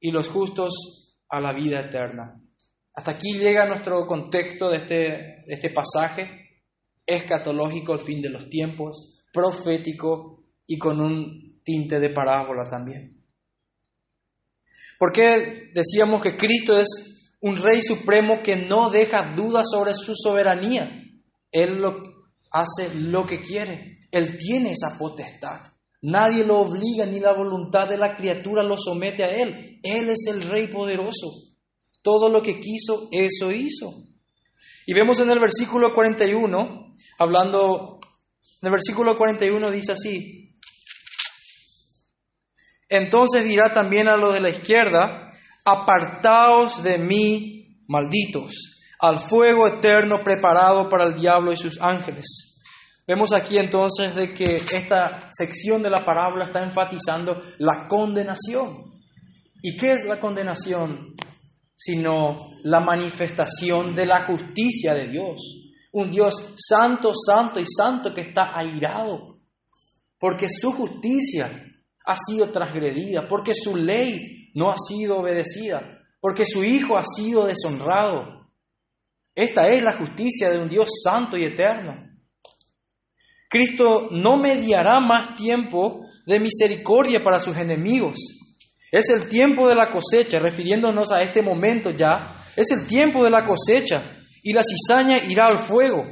[0.00, 2.47] y los justos a la vida eterna.
[2.98, 6.64] Hasta aquí llega nuestro contexto de este, este pasaje,
[7.06, 13.24] escatológico, el fin de los tiempos, profético y con un tinte de parábola también.
[14.98, 20.16] ¿Por qué decíamos que Cristo es un rey supremo que no deja dudas sobre su
[20.16, 20.90] soberanía?
[21.52, 21.80] Él
[22.50, 25.60] hace lo que quiere, Él tiene esa potestad.
[26.02, 29.78] Nadie lo obliga ni la voluntad de la criatura lo somete a Él.
[29.84, 31.47] Él es el rey poderoso.
[32.02, 34.02] Todo lo que quiso, eso hizo.
[34.86, 38.00] Y vemos en el versículo 41, hablando,
[38.62, 40.38] en el versículo 41 dice así,
[42.88, 45.32] entonces dirá también a los de la izquierda,
[45.64, 48.52] apartaos de mí, malditos,
[48.98, 52.60] al fuego eterno preparado para el diablo y sus ángeles.
[53.06, 59.00] Vemos aquí entonces de que esta sección de la parábola está enfatizando la condenación.
[59.62, 61.14] ¿Y qué es la condenación?
[61.80, 65.70] Sino la manifestación de la justicia de Dios.
[65.92, 69.38] Un Dios santo, santo y santo que está airado.
[70.18, 71.48] Porque su justicia
[72.04, 77.46] ha sido transgredida, porque su ley no ha sido obedecida, porque su Hijo ha sido
[77.46, 78.50] deshonrado.
[79.34, 82.08] Esta es la justicia de un Dios santo y eterno.
[83.48, 88.18] Cristo no mediará más tiempo de misericordia para sus enemigos.
[88.90, 93.30] Es el tiempo de la cosecha, refiriéndonos a este momento ya, es el tiempo de
[93.30, 94.02] la cosecha
[94.42, 96.06] y la cizaña irá al fuego.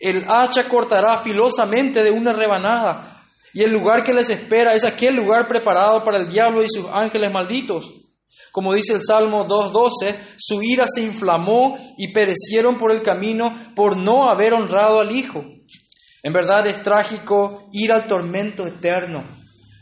[0.00, 5.16] El hacha cortará filosamente de una rebanada y el lugar que les espera es aquel
[5.16, 7.92] lugar preparado para el diablo y sus ángeles malditos.
[8.52, 13.96] Como dice el Salmo 2.12, su ira se inflamó y perecieron por el camino por
[13.96, 15.44] no haber honrado al Hijo.
[16.22, 19.24] En verdad es trágico ir al tormento eterno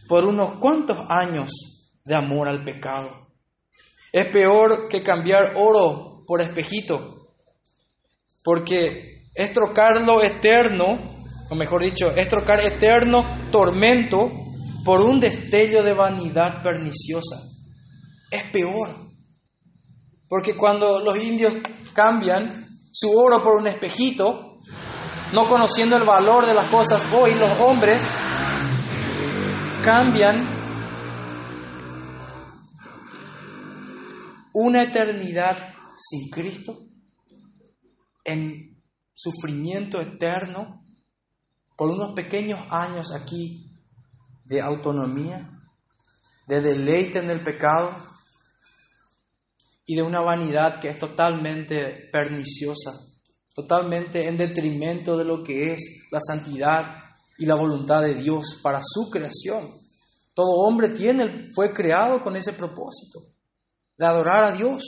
[0.08, 1.50] por unos cuantos años
[2.08, 3.28] de amor al pecado.
[4.10, 7.34] Es peor que cambiar oro por espejito,
[8.42, 10.98] porque es trocar lo eterno,
[11.50, 14.30] o mejor dicho, es trocar eterno tormento
[14.86, 17.42] por un destello de vanidad perniciosa.
[18.30, 18.88] Es peor,
[20.28, 21.58] porque cuando los indios
[21.92, 24.60] cambian su oro por un espejito,
[25.34, 28.02] no conociendo el valor de las cosas hoy, los hombres
[29.84, 30.57] cambian
[34.60, 36.78] una eternidad sin Cristo
[38.24, 38.82] en
[39.14, 40.82] sufrimiento eterno
[41.76, 43.70] por unos pequeños años aquí
[44.44, 45.50] de autonomía,
[46.46, 47.90] de deleite en el pecado
[49.86, 53.08] y de una vanidad que es totalmente perniciosa
[53.58, 56.94] totalmente en detrimento de lo que es la santidad
[57.38, 59.68] y la voluntad de Dios para su creación.
[60.32, 63.18] Todo hombre tiene, fue creado con ese propósito,
[63.98, 64.82] de adorar a Dios,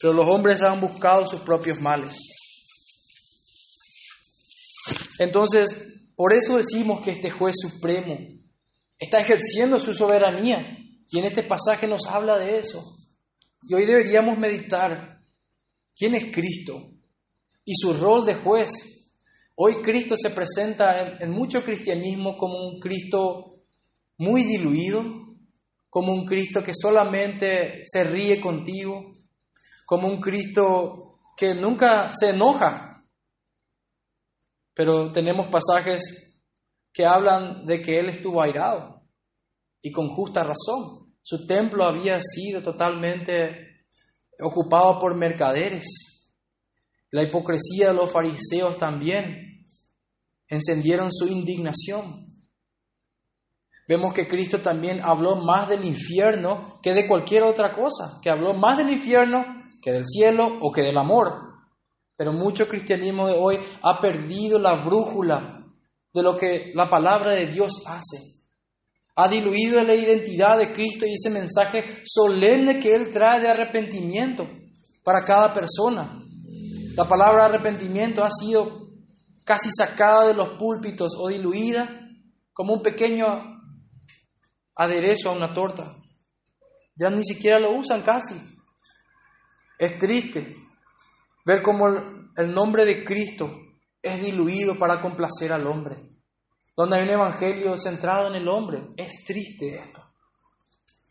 [0.00, 2.16] pero los hombres han buscado sus propios males.
[5.18, 5.76] Entonces,
[6.16, 8.18] por eso decimos que este juez supremo
[8.98, 10.76] está ejerciendo su soberanía
[11.10, 12.82] y en este pasaje nos habla de eso.
[13.62, 15.22] Y hoy deberíamos meditar,
[15.94, 16.92] ¿quién es Cristo?
[17.64, 18.70] y su rol de juez.
[19.54, 23.44] Hoy Cristo se presenta en, mucho cristianismo como un Cristo
[24.18, 25.04] muy diluido,
[25.92, 29.18] como un Cristo que solamente se ríe contigo,
[29.84, 33.04] como un Cristo que nunca se enoja.
[34.72, 36.40] Pero tenemos pasajes
[36.94, 39.02] que hablan de que Él estuvo airado
[39.82, 41.14] y con justa razón.
[41.20, 43.84] Su templo había sido totalmente
[44.40, 46.12] ocupado por mercaderes
[47.12, 49.62] la hipocresía de los fariseos también
[50.48, 52.31] encendieron su indignación.
[53.92, 58.54] Vemos que Cristo también habló más del infierno que de cualquier otra cosa, que habló
[58.54, 59.44] más del infierno
[59.82, 61.34] que del cielo o que del amor.
[62.16, 65.66] Pero mucho cristianismo de hoy ha perdido la brújula
[66.10, 68.16] de lo que la palabra de Dios hace.
[69.14, 74.48] Ha diluido la identidad de Cristo y ese mensaje solemne que Él trae de arrepentimiento
[75.04, 76.18] para cada persona.
[76.96, 78.88] La palabra arrepentimiento ha sido
[79.44, 82.08] casi sacada de los púlpitos o diluida
[82.54, 83.51] como un pequeño
[84.74, 85.96] aderezo a una torta.
[86.94, 88.34] Ya ni siquiera lo usan casi.
[89.78, 90.54] Es triste
[91.44, 91.88] ver cómo
[92.36, 93.50] el nombre de Cristo
[94.00, 95.96] es diluido para complacer al hombre.
[96.76, 98.82] Donde hay un evangelio centrado en el hombre.
[98.96, 100.02] Es triste esto.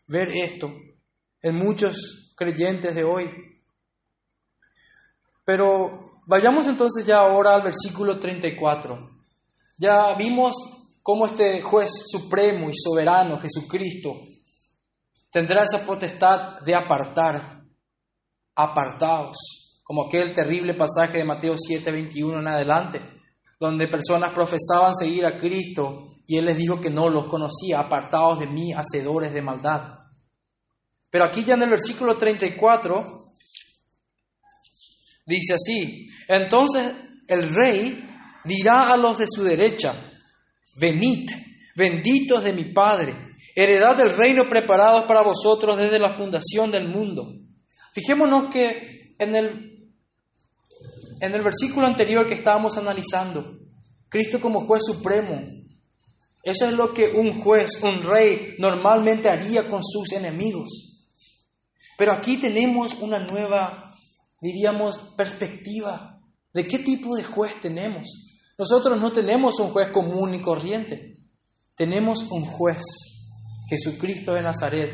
[0.06, 0.72] Ver esto
[1.40, 3.30] en muchos creyentes de hoy.
[5.44, 9.10] Pero vayamos entonces ya ahora al versículo 34.
[9.78, 10.54] Ya vimos
[11.02, 14.20] cómo este juez supremo y soberano, Jesucristo,
[15.30, 17.62] tendrá esa potestad de apartar,
[18.54, 19.36] apartados,
[19.82, 23.00] como aquel terrible pasaje de Mateo 7, 21 en adelante,
[23.58, 28.38] donde personas profesaban seguir a Cristo y Él les dijo que no los conocía, apartados
[28.38, 29.98] de mí, hacedores de maldad.
[31.10, 33.32] Pero aquí ya en el versículo 34
[35.24, 36.94] Dice así, entonces
[37.28, 38.08] el rey
[38.44, 39.94] dirá a los de su derecha,
[40.76, 41.30] venid,
[41.74, 43.14] benditos de mi Padre,
[43.54, 47.32] heredad del reino preparados para vosotros desde la fundación del mundo.
[47.92, 49.92] Fijémonos que en el,
[51.20, 53.58] en el versículo anterior que estábamos analizando,
[54.08, 55.42] Cristo como juez supremo,
[56.42, 61.00] eso es lo que un juez, un rey normalmente haría con sus enemigos.
[61.96, 63.92] Pero aquí tenemos una nueva
[64.42, 66.20] diríamos, perspectiva
[66.52, 68.08] de qué tipo de juez tenemos.
[68.58, 71.16] Nosotros no tenemos un juez común y corriente.
[71.74, 72.82] Tenemos un juez,
[73.68, 74.92] Jesucristo de Nazaret,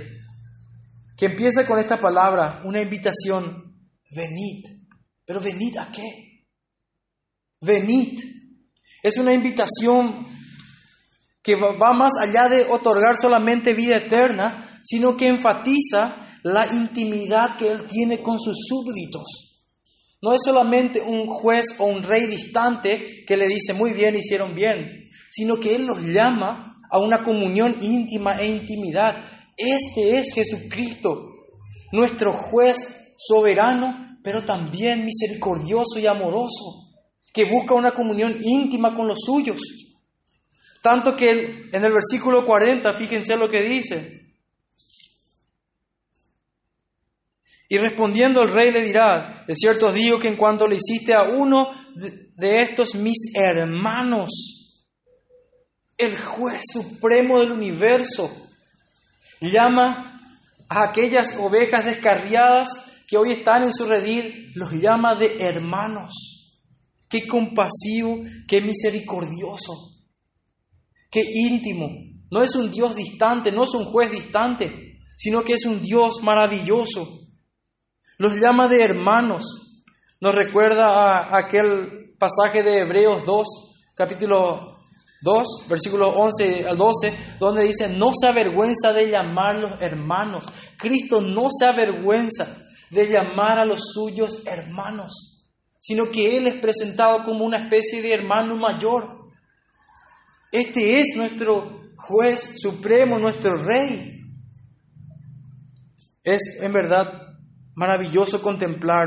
[1.16, 3.74] que empieza con esta palabra, una invitación,
[4.11, 4.64] venid.
[5.24, 6.46] Pero venid a qué?
[7.61, 8.20] Venid.
[9.02, 10.26] Es una invitación
[11.42, 17.70] que va más allá de otorgar solamente vida eterna, sino que enfatiza la intimidad que
[17.70, 19.47] Él tiene con sus súbditos.
[20.21, 24.55] No es solamente un juez o un rey distante que le dice, muy bien, hicieron
[24.55, 29.16] bien, sino que Él los llama a una comunión íntima e intimidad.
[29.57, 31.31] Este es Jesucristo,
[31.93, 36.91] nuestro juez soberano, pero también misericordioso y amoroso,
[37.33, 39.61] que busca una comunión íntima con los suyos.
[40.83, 44.28] Tanto que en el versículo 40, fíjense lo que dice.
[47.69, 51.12] Y respondiendo el rey le dirá, de cierto os digo que en cuanto le hiciste
[51.12, 54.31] a uno de estos mis hermanos,
[55.99, 58.31] el juez supremo del universo,
[59.41, 60.19] llama
[60.69, 66.14] a aquellas ovejas descarriadas que hoy están en su redil, los llama de hermanos.
[67.09, 69.95] Qué compasivo, qué misericordioso,
[71.11, 71.91] qué íntimo.
[72.31, 76.23] No es un Dios distante, no es un juez distante, sino que es un Dios
[76.23, 77.28] maravilloso
[78.19, 79.85] los llama de hermanos.
[80.21, 83.47] Nos recuerda a aquel pasaje de Hebreos 2,
[83.95, 84.81] capítulo
[85.23, 90.47] 2, versículo 11 al 12, donde dice, no se avergüenza de llamarlos hermanos.
[90.77, 92.57] Cristo no se avergüenza
[92.91, 95.47] de llamar a los suyos hermanos,
[95.79, 99.31] sino que Él es presentado como una especie de hermano mayor.
[100.51, 104.23] Este es nuestro juez supremo, nuestro rey.
[106.25, 107.28] Es en verdad
[107.79, 109.07] maravilloso contemplar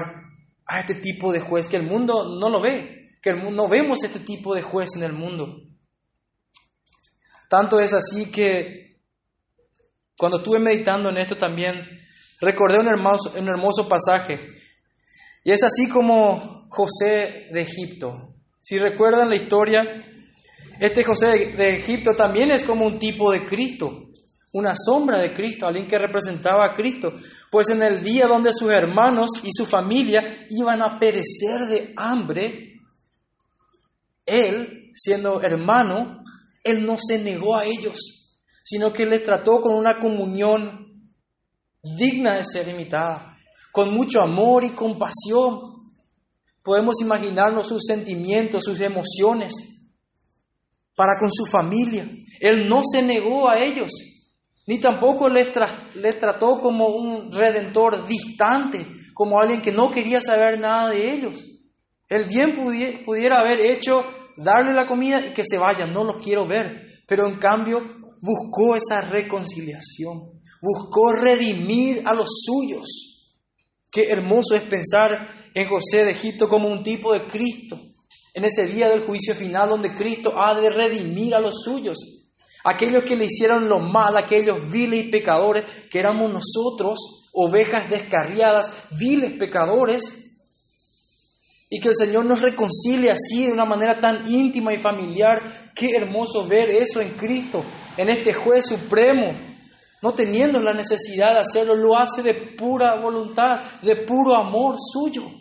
[0.65, 4.19] a este tipo de juez que el mundo no lo ve, que no vemos este
[4.19, 5.57] tipo de juez en el mundo.
[7.49, 9.01] Tanto es así que
[10.17, 11.86] cuando estuve meditando en esto también
[12.39, 14.39] recordé un hermoso, un hermoso pasaje.
[15.43, 18.36] Y es así como José de Egipto.
[18.61, 19.84] Si recuerdan la historia,
[20.80, 24.11] este José de Egipto también es como un tipo de Cristo
[24.53, 27.13] una sombra de Cristo, alguien que representaba a Cristo.
[27.49, 32.75] Pues en el día donde sus hermanos y su familia iban a perecer de hambre,
[34.25, 36.23] él, siendo hermano,
[36.63, 41.11] él no se negó a ellos, sino que les trató con una comunión
[41.81, 43.37] digna de ser imitada,
[43.71, 45.59] con mucho amor y compasión.
[46.63, 49.53] Podemos imaginarnos sus sentimientos, sus emociones
[50.95, 52.07] para con su familia.
[52.39, 53.91] Él no se negó a ellos,
[54.72, 60.91] ni tampoco les, trató como un redentor distante, como alguien que no quería saber nada
[60.91, 61.43] de ellos.
[62.07, 62.53] Él bien
[63.03, 64.05] pudiera haber hecho
[64.38, 67.82] darle la comida y que se vayan, no los quiero ver, pero en cambio
[68.22, 73.36] buscó esa reconciliación, buscó redimir a los suyos.
[73.91, 77.78] Qué hermoso es pensar en José de Egipto como un tipo de Cristo,
[78.34, 82.20] en ese día del juicio final donde Cristo ha de redimir a los suyos
[82.64, 88.72] aquellos que le hicieron lo mal, aquellos viles y pecadores, que éramos nosotros, ovejas descarriadas,
[88.91, 90.22] viles pecadores,
[91.74, 95.72] y que el Señor nos reconcilie así de una manera tan íntima y familiar.
[95.74, 97.64] Qué hermoso ver eso en Cristo,
[97.95, 99.34] en este juez supremo,
[100.01, 105.32] no teniendo la necesidad de hacerlo, lo hace de pura voluntad, de puro amor suyo.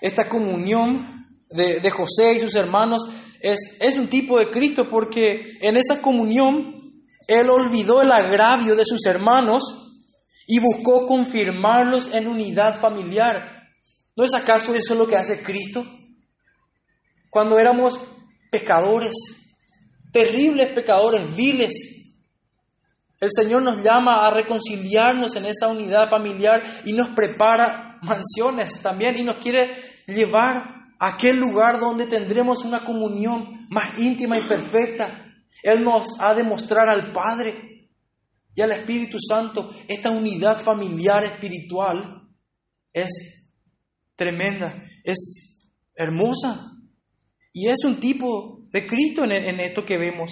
[0.00, 1.21] Esta comunión
[1.54, 3.02] de, José y sus hermanos
[3.40, 6.80] es, es un tipo de Cristo porque en esa comunión
[7.28, 9.62] él olvidó el agravio de sus hermanos
[10.46, 13.70] y buscó confirmarlos en unidad familiar.
[14.16, 15.86] ¿No es acaso eso lo que hace Cristo?
[17.30, 17.98] Cuando éramos
[18.50, 19.14] pecadores,
[20.12, 22.02] terribles pecadores, viles,
[23.20, 29.16] el Señor nos llama a reconciliarnos en esa unidad familiar y nos prepara mansiones también
[29.16, 29.72] y nos quiere
[30.08, 35.34] llevar aquel lugar donde tendremos una comunión más íntima y perfecta.
[35.64, 37.88] Él nos ha de mostrar al Padre
[38.54, 39.68] y al Espíritu Santo.
[39.88, 42.28] Esta unidad familiar espiritual
[42.92, 43.50] es
[44.14, 45.64] tremenda, es
[45.96, 46.70] hermosa.
[47.52, 50.30] Y es un tipo de Cristo en, en esto que vemos.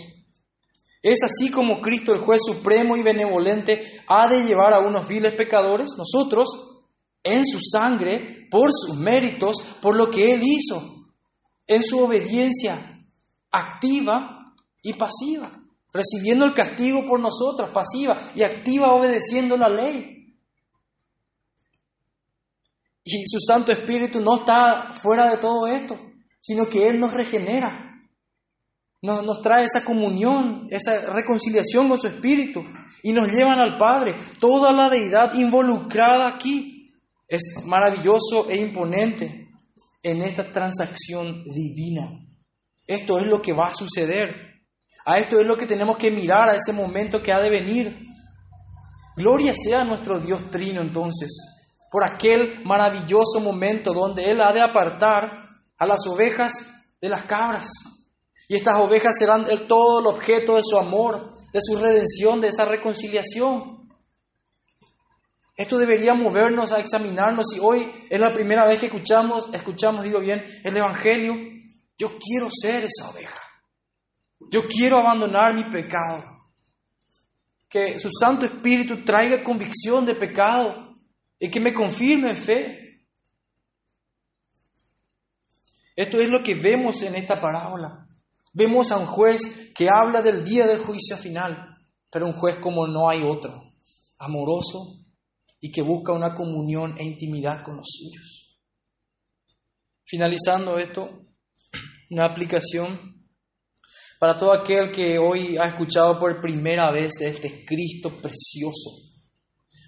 [1.02, 5.34] Es así como Cristo, el juez supremo y benevolente, ha de llevar a unos viles
[5.34, 6.79] pecadores, nosotros,
[7.22, 11.00] en su sangre, por sus méritos, por lo que Él hizo,
[11.66, 13.00] en su obediencia
[13.50, 15.50] activa y pasiva,
[15.92, 20.36] recibiendo el castigo por nosotras, pasiva y activa obedeciendo la ley.
[23.04, 25.98] Y su Santo Espíritu no está fuera de todo esto,
[26.38, 27.86] sino que Él nos regenera.
[29.02, 32.62] Nos, nos, trae esa comunión, esa reconciliación con su Espíritu
[33.02, 34.14] y nos llevan al Padre.
[34.38, 36.69] Toda la deidad involucrada aquí
[37.30, 39.48] es maravilloso e imponente
[40.02, 42.10] en esta transacción divina.
[42.86, 44.34] Esto es lo que va a suceder.
[45.06, 47.96] A esto es lo que tenemos que mirar a ese momento que ha de venir.
[49.16, 51.30] Gloria sea nuestro Dios Trino entonces
[51.90, 55.30] por aquel maravilloso momento donde Él ha de apartar
[55.76, 56.52] a las ovejas
[57.00, 57.68] de las cabras.
[58.48, 62.48] Y estas ovejas serán el todo el objeto de su amor, de su redención, de
[62.48, 63.79] esa reconciliación.
[65.60, 67.54] Esto debería movernos a examinarnos.
[67.54, 71.34] Y hoy es la primera vez que escuchamos, escuchamos, digo bien, el Evangelio.
[71.98, 73.42] Yo quiero ser esa oveja.
[74.50, 76.24] Yo quiero abandonar mi pecado.
[77.68, 80.94] Que su Santo Espíritu traiga convicción de pecado
[81.38, 83.04] y que me confirme en fe.
[85.94, 88.08] Esto es lo que vemos en esta parábola.
[88.54, 91.76] Vemos a un juez que habla del día del juicio final,
[92.08, 93.74] pero un juez como no hay otro,
[94.18, 94.99] amoroso
[95.60, 98.58] y que busca una comunión e intimidad con los suyos.
[100.04, 101.26] Finalizando esto,
[102.10, 103.28] una aplicación
[104.18, 109.10] para todo aquel que hoy ha escuchado por primera vez de este Cristo precioso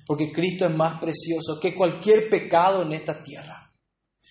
[0.07, 3.73] porque Cristo es más precioso que cualquier pecado en esta tierra,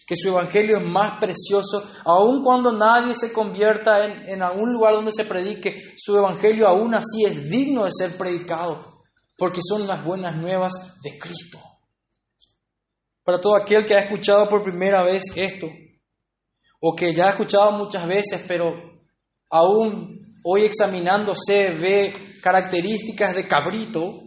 [0.05, 4.93] que su evangelio es más precioso, aun cuando nadie se convierta en, en algún lugar
[4.93, 8.90] donde se predique, su evangelio aún así es digno de ser predicado,
[9.41, 11.57] porque son las buenas nuevas de Cristo.
[13.23, 15.67] Para todo aquel que ha escuchado por primera vez esto,
[16.79, 18.71] o que ya ha escuchado muchas veces, pero
[19.49, 22.13] aún hoy examinándose ve
[22.43, 24.19] características de cabrito,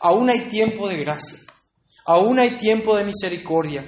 [0.00, 1.40] Aún hay tiempo de gracia,
[2.06, 3.84] aún hay tiempo de misericordia.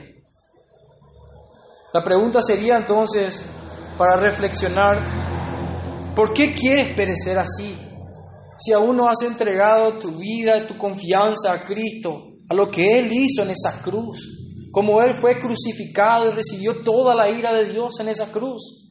[1.92, 3.46] La pregunta sería entonces,
[3.96, 4.98] para reflexionar,
[6.16, 7.89] ¿por qué quieres perecer así?
[8.60, 12.98] Si aún no has entregado tu vida y tu confianza a Cristo, a lo que
[12.98, 14.40] Él hizo en esa cruz,
[14.70, 18.90] como Él fue crucificado y recibió toda la ira de Dios en esa cruz.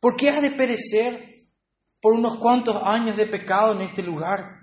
[0.00, 1.34] ¿Por qué has de perecer
[2.00, 4.58] por unos cuantos años de pecado en este lugar?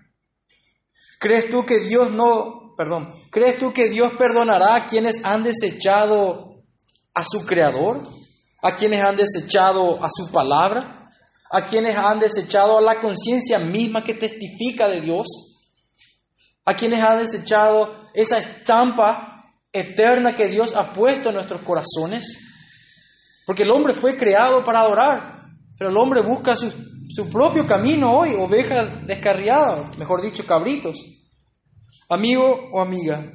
[1.20, 6.64] ¿Crees tú que Dios no, perdón, crees tú que Dios perdonará a quienes han desechado
[7.14, 8.02] a su creador?
[8.62, 11.05] ¿A quienes han desechado a su palabra?
[11.50, 15.28] ¿A quienes han desechado a la conciencia misma que testifica de Dios?
[16.66, 22.40] ¿A quienes han desechado esa estampa eterna que Dios ha puesto en nuestros corazones?
[23.46, 25.40] Porque el hombre fue creado para adorar,
[25.78, 26.74] pero el hombre busca sus
[27.10, 30.98] su propio camino hoy, oveja descarriada, mejor dicho, cabritos.
[32.10, 33.32] Amigo o amiga,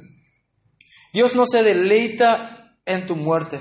[1.13, 3.59] Dios no se deleita en tu muerte,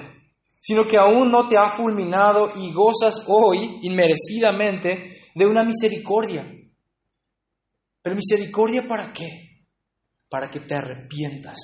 [0.60, 6.46] sino que aún no te ha fulminado y gozas hoy inmerecidamente de una misericordia.
[8.02, 9.66] Pero misericordia para qué?
[10.28, 11.56] Para que te arrepientas.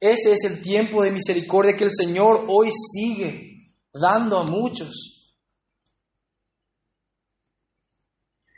[0.00, 5.32] Ese es el tiempo de misericordia que el Señor hoy sigue dando a muchos.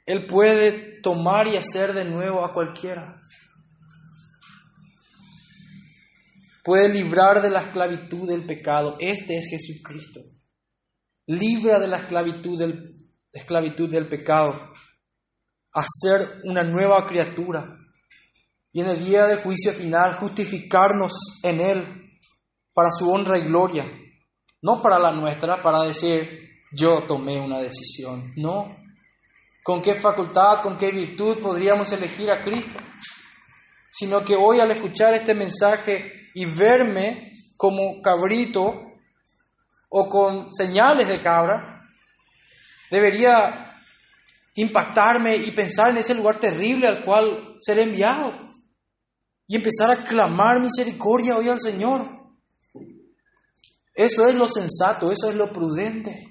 [0.06, 3.16] Él puede tomar y hacer de nuevo a cualquiera.
[6.66, 8.96] Puede librar de la esclavitud del pecado.
[8.98, 10.18] Este es Jesucristo.
[11.28, 14.72] Libra de la esclavitud del, esclavitud del pecado.
[15.72, 17.78] Hacer una nueva criatura.
[18.72, 21.12] Y en el día del juicio final justificarnos
[21.44, 22.18] en Él
[22.74, 23.84] para su honra y gloria.
[24.60, 26.28] No para la nuestra, para decir,
[26.72, 28.32] yo tomé una decisión.
[28.34, 28.76] No,
[29.62, 32.80] con qué facultad, con qué virtud podríamos elegir a Cristo,
[33.92, 38.92] sino que hoy al escuchar este mensaje y verme como cabrito
[39.88, 41.80] o con señales de cabra,
[42.90, 43.80] debería
[44.54, 48.34] impactarme y pensar en ese lugar terrible al cual ser enviado
[49.48, 52.06] y empezar a clamar misericordia hoy al Señor.
[53.94, 56.22] Eso es lo sensato, eso es lo prudente.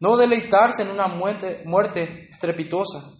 [0.00, 3.10] No deleitarse en una muerte, muerte estrepitosa.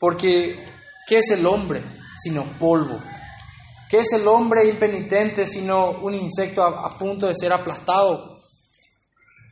[0.00, 0.58] Porque,
[1.06, 1.80] ¿qué es el hombre
[2.20, 3.00] sino polvo?
[3.94, 8.40] ¿Qué es el hombre impenitente sino un insecto a, a punto de ser aplastado?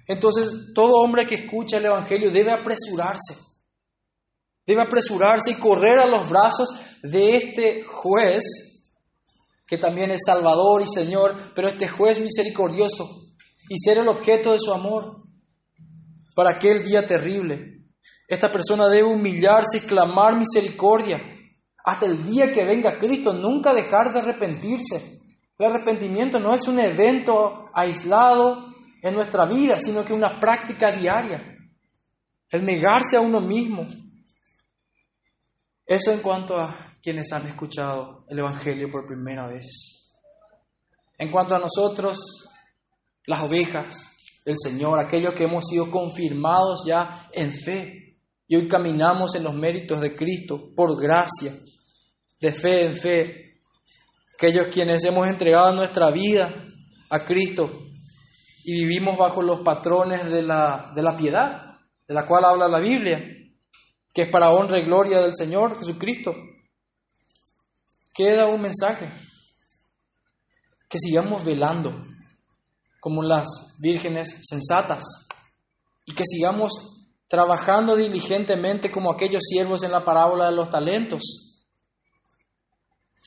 [0.09, 3.37] Entonces, todo hombre que escucha el Evangelio debe apresurarse.
[4.67, 6.71] Debe apresurarse y correr a los brazos
[7.05, 8.43] de este juez,
[9.65, 13.09] que también es Salvador y Señor, pero este juez misericordioso,
[13.69, 15.23] y ser el objeto de su amor
[16.35, 17.85] para aquel día terrible.
[18.27, 21.32] Esta persona debe humillarse y clamar misericordia
[21.85, 25.21] hasta el día que venga Cristo, nunca dejar de arrepentirse.
[25.59, 28.73] El arrepentimiento no es un evento aislado
[29.03, 31.57] en nuestra vida, sino que una práctica diaria.
[32.51, 33.85] El negarse a uno mismo.
[35.85, 40.11] Eso en cuanto a quienes han escuchado el Evangelio por primera vez.
[41.19, 42.19] En cuanto a nosotros,
[43.27, 44.13] las ovejas
[44.45, 49.55] del Señor, aquellos que hemos sido confirmados ya en fe y hoy caminamos en los
[49.55, 51.53] méritos de Cristo por gracia,
[52.43, 53.61] de fe en fe,
[54.35, 56.53] aquellos quienes hemos entregado nuestra vida
[57.09, 57.71] a Cristo
[58.65, 62.81] y vivimos bajo los patrones de la, de la piedad, de la cual habla la
[62.81, 63.23] Biblia,
[64.13, 66.35] que es para honra y gloria del Señor Jesucristo.
[68.13, 69.09] Queda un mensaje,
[70.89, 71.95] que sigamos velando
[72.99, 75.05] como las vírgenes sensatas
[76.05, 81.52] y que sigamos trabajando diligentemente como aquellos siervos en la parábola de los talentos,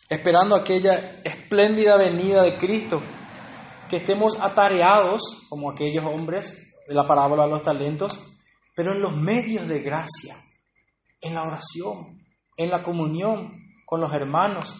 [0.09, 3.01] esperando aquella espléndida venida de Cristo,
[3.89, 8.19] que estemos atareados como aquellos hombres de la parábola de los talentos,
[8.75, 10.35] pero en los medios de gracia,
[11.21, 12.23] en la oración,
[12.57, 13.51] en la comunión
[13.85, 14.77] con los hermanos,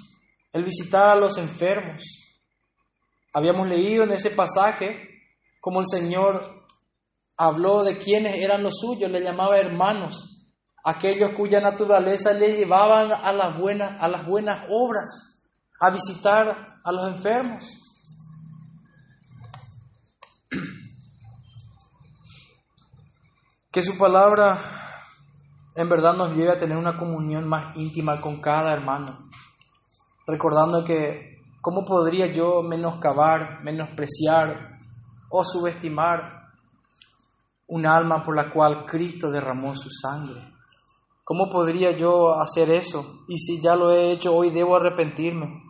[0.54, 2.02] el visitar a los enfermos.
[3.34, 5.16] Habíamos leído en ese pasaje
[5.60, 6.66] como el Señor
[7.38, 10.35] habló de quienes eran los suyos, le llamaba hermanos,
[10.86, 15.44] aquellos cuya naturaleza le llevaban a las buenas, a las buenas obras,
[15.82, 17.82] a visitar a los enfermos.
[23.72, 24.62] Que su palabra
[25.76, 29.28] en verdad nos lleve a tener una comunión más íntima con cada hermano,
[30.28, 34.80] recordando que cómo podría yo menoscabar, menospreciar
[35.30, 36.52] o subestimar
[37.68, 40.55] un alma por la cual Cristo derramó su sangre.
[41.26, 43.24] ¿Cómo podría yo hacer eso?
[43.28, 45.64] Y si ya lo he hecho hoy, debo arrepentirme.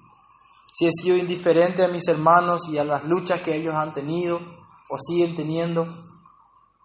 [0.73, 4.41] Si he sido indiferente a mis hermanos y a las luchas que ellos han tenido
[4.89, 5.87] o siguen teniendo,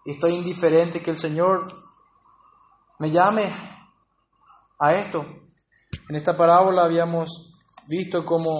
[0.05, 1.67] estoy indiferente que el Señor
[2.97, 3.53] me llame
[4.79, 5.19] a esto.
[6.07, 7.53] En esta parábola habíamos
[7.89, 8.57] visto cómo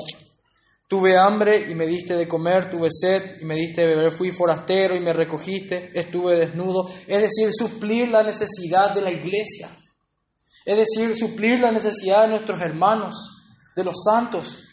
[0.89, 4.31] tuve hambre y me diste de comer, tuve sed y me diste de beber, fui
[4.31, 6.89] forastero y me recogiste, estuve desnudo.
[7.07, 9.69] Es decir, suplir la necesidad de la iglesia.
[10.65, 13.15] Es decir, suplir la necesidad de nuestros hermanos,
[13.75, 14.63] de los santos,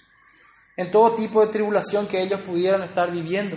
[0.76, 3.56] en todo tipo de tribulación que ellos pudieran estar viviendo.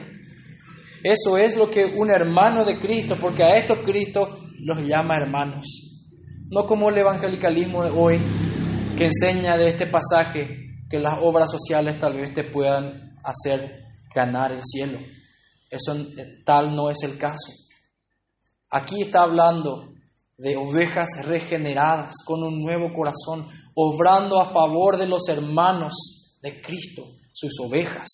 [1.03, 5.65] Eso es lo que un hermano de Cristo, porque a estos Cristo los llama hermanos.
[6.49, 8.19] No como el evangelicalismo de hoy,
[8.97, 14.51] que enseña de este pasaje que las obras sociales tal vez te puedan hacer ganar
[14.51, 14.99] el cielo.
[15.69, 15.95] Eso
[16.45, 17.51] tal no es el caso.
[18.69, 19.93] Aquí está hablando
[20.41, 27.05] de ovejas regeneradas con un nuevo corazón, obrando a favor de los hermanos de Cristo,
[27.31, 28.07] sus ovejas.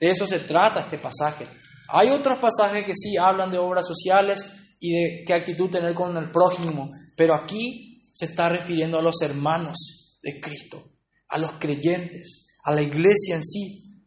[0.00, 1.44] De eso se trata este pasaje.
[1.88, 4.42] Hay otros pasajes que sí hablan de obras sociales
[4.80, 9.20] y de qué actitud tener con el prójimo, pero aquí se está refiriendo a los
[9.20, 10.82] hermanos de Cristo,
[11.28, 14.02] a los creyentes, a la iglesia en sí.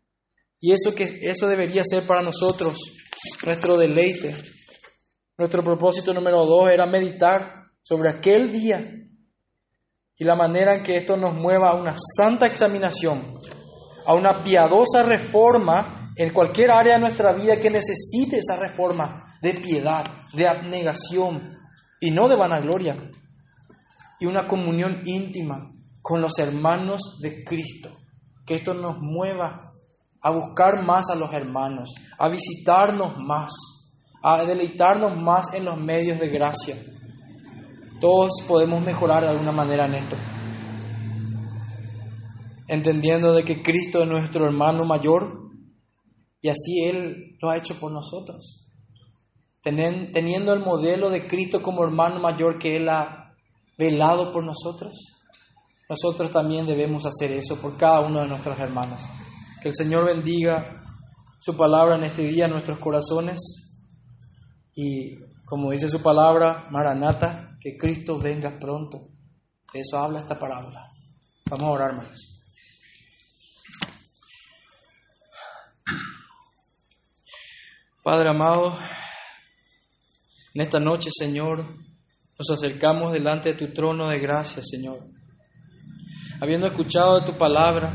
[0.60, 2.80] Y eso que eso debería ser para nosotros
[3.46, 4.36] nuestro deleite.
[5.38, 8.82] Nuestro propósito número dos era meditar sobre aquel día
[10.16, 13.22] y la manera en que esto nos mueva a una santa examinación,
[14.08, 19.54] a una piadosa reforma en cualquier área de nuestra vida que necesite esa reforma de
[19.54, 21.56] piedad, de abnegación
[22.00, 22.98] y no de vanagloria,
[24.20, 25.72] y una comunión íntima
[26.02, 27.96] con los hermanos de Cristo.
[28.44, 29.72] Que esto nos mueva
[30.20, 33.52] a buscar más a los hermanos, a visitarnos más,
[34.22, 36.76] a deleitarnos más en los medios de gracia.
[38.00, 40.16] Todos podemos mejorar de alguna manera en esto.
[42.68, 45.50] Entendiendo de que Cristo es nuestro hermano mayor,
[46.42, 48.66] y así Él lo ha hecho por nosotros.
[49.64, 53.36] Teniendo el modelo de Cristo como hermano mayor que Él ha
[53.78, 54.94] velado por nosotros,
[55.90, 59.02] nosotros también debemos hacer eso por cada uno de nuestros hermanos.
[59.62, 60.84] Que el Señor bendiga
[61.40, 63.67] su palabra en este día en nuestros corazones
[64.80, 69.10] y como dice su palabra, Maranata, que Cristo venga pronto.
[69.74, 70.88] De eso habla esta parábola.
[71.50, 72.44] Vamos a orar, hermanos.
[78.04, 78.78] Padre amado,
[80.54, 81.66] en esta noche, Señor,
[82.38, 85.10] nos acercamos delante de tu trono de gracia, Señor.
[86.40, 87.92] Habiendo escuchado de tu palabra,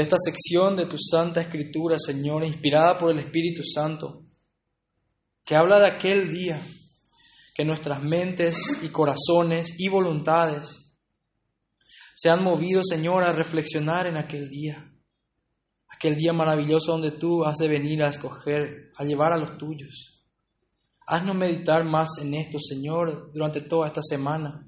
[0.00, 4.22] de esta sección de tu Santa Escritura, Señor, inspirada por el Espíritu Santo,
[5.44, 6.58] que habla de aquel día,
[7.54, 10.96] que nuestras mentes y corazones y voluntades
[12.14, 14.90] sean movidos, Señor, a reflexionar en aquel día,
[15.86, 20.24] aquel día maravilloso donde tú has de venir a escoger, a llevar a los tuyos.
[21.06, 24.66] Haznos meditar más en esto, Señor, durante toda esta semana,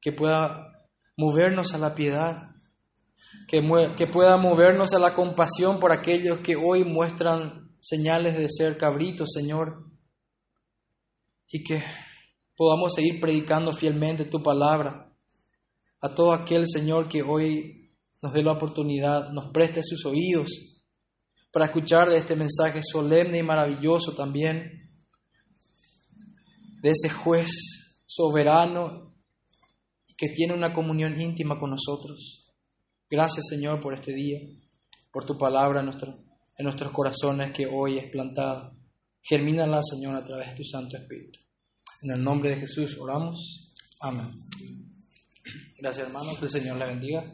[0.00, 2.49] que pueda movernos a la piedad,
[3.46, 3.60] que,
[3.96, 9.30] que pueda movernos a la compasión por aquellos que hoy muestran señales de ser cabritos,
[9.32, 9.86] Señor,
[11.48, 11.82] y que
[12.56, 15.12] podamos seguir predicando fielmente tu palabra
[16.00, 17.90] a todo aquel Señor que hoy
[18.22, 20.48] nos dé la oportunidad, nos preste sus oídos
[21.52, 24.90] para escuchar de este mensaje solemne y maravilloso también
[26.82, 27.50] de ese juez
[28.06, 29.14] soberano
[30.16, 32.39] que tiene una comunión íntima con nosotros.
[33.10, 34.38] Gracias Señor por este día,
[35.10, 35.86] por tu palabra en,
[36.64, 38.72] nuestros corazones que hoy es plantada.
[39.20, 41.40] Germínala Señor a través de tu Santo Espíritu.
[42.02, 43.72] En el nombre de Jesús oramos.
[44.00, 44.28] Amén.
[45.78, 47.24] Gracias hermanos, que el Señor le bendiga.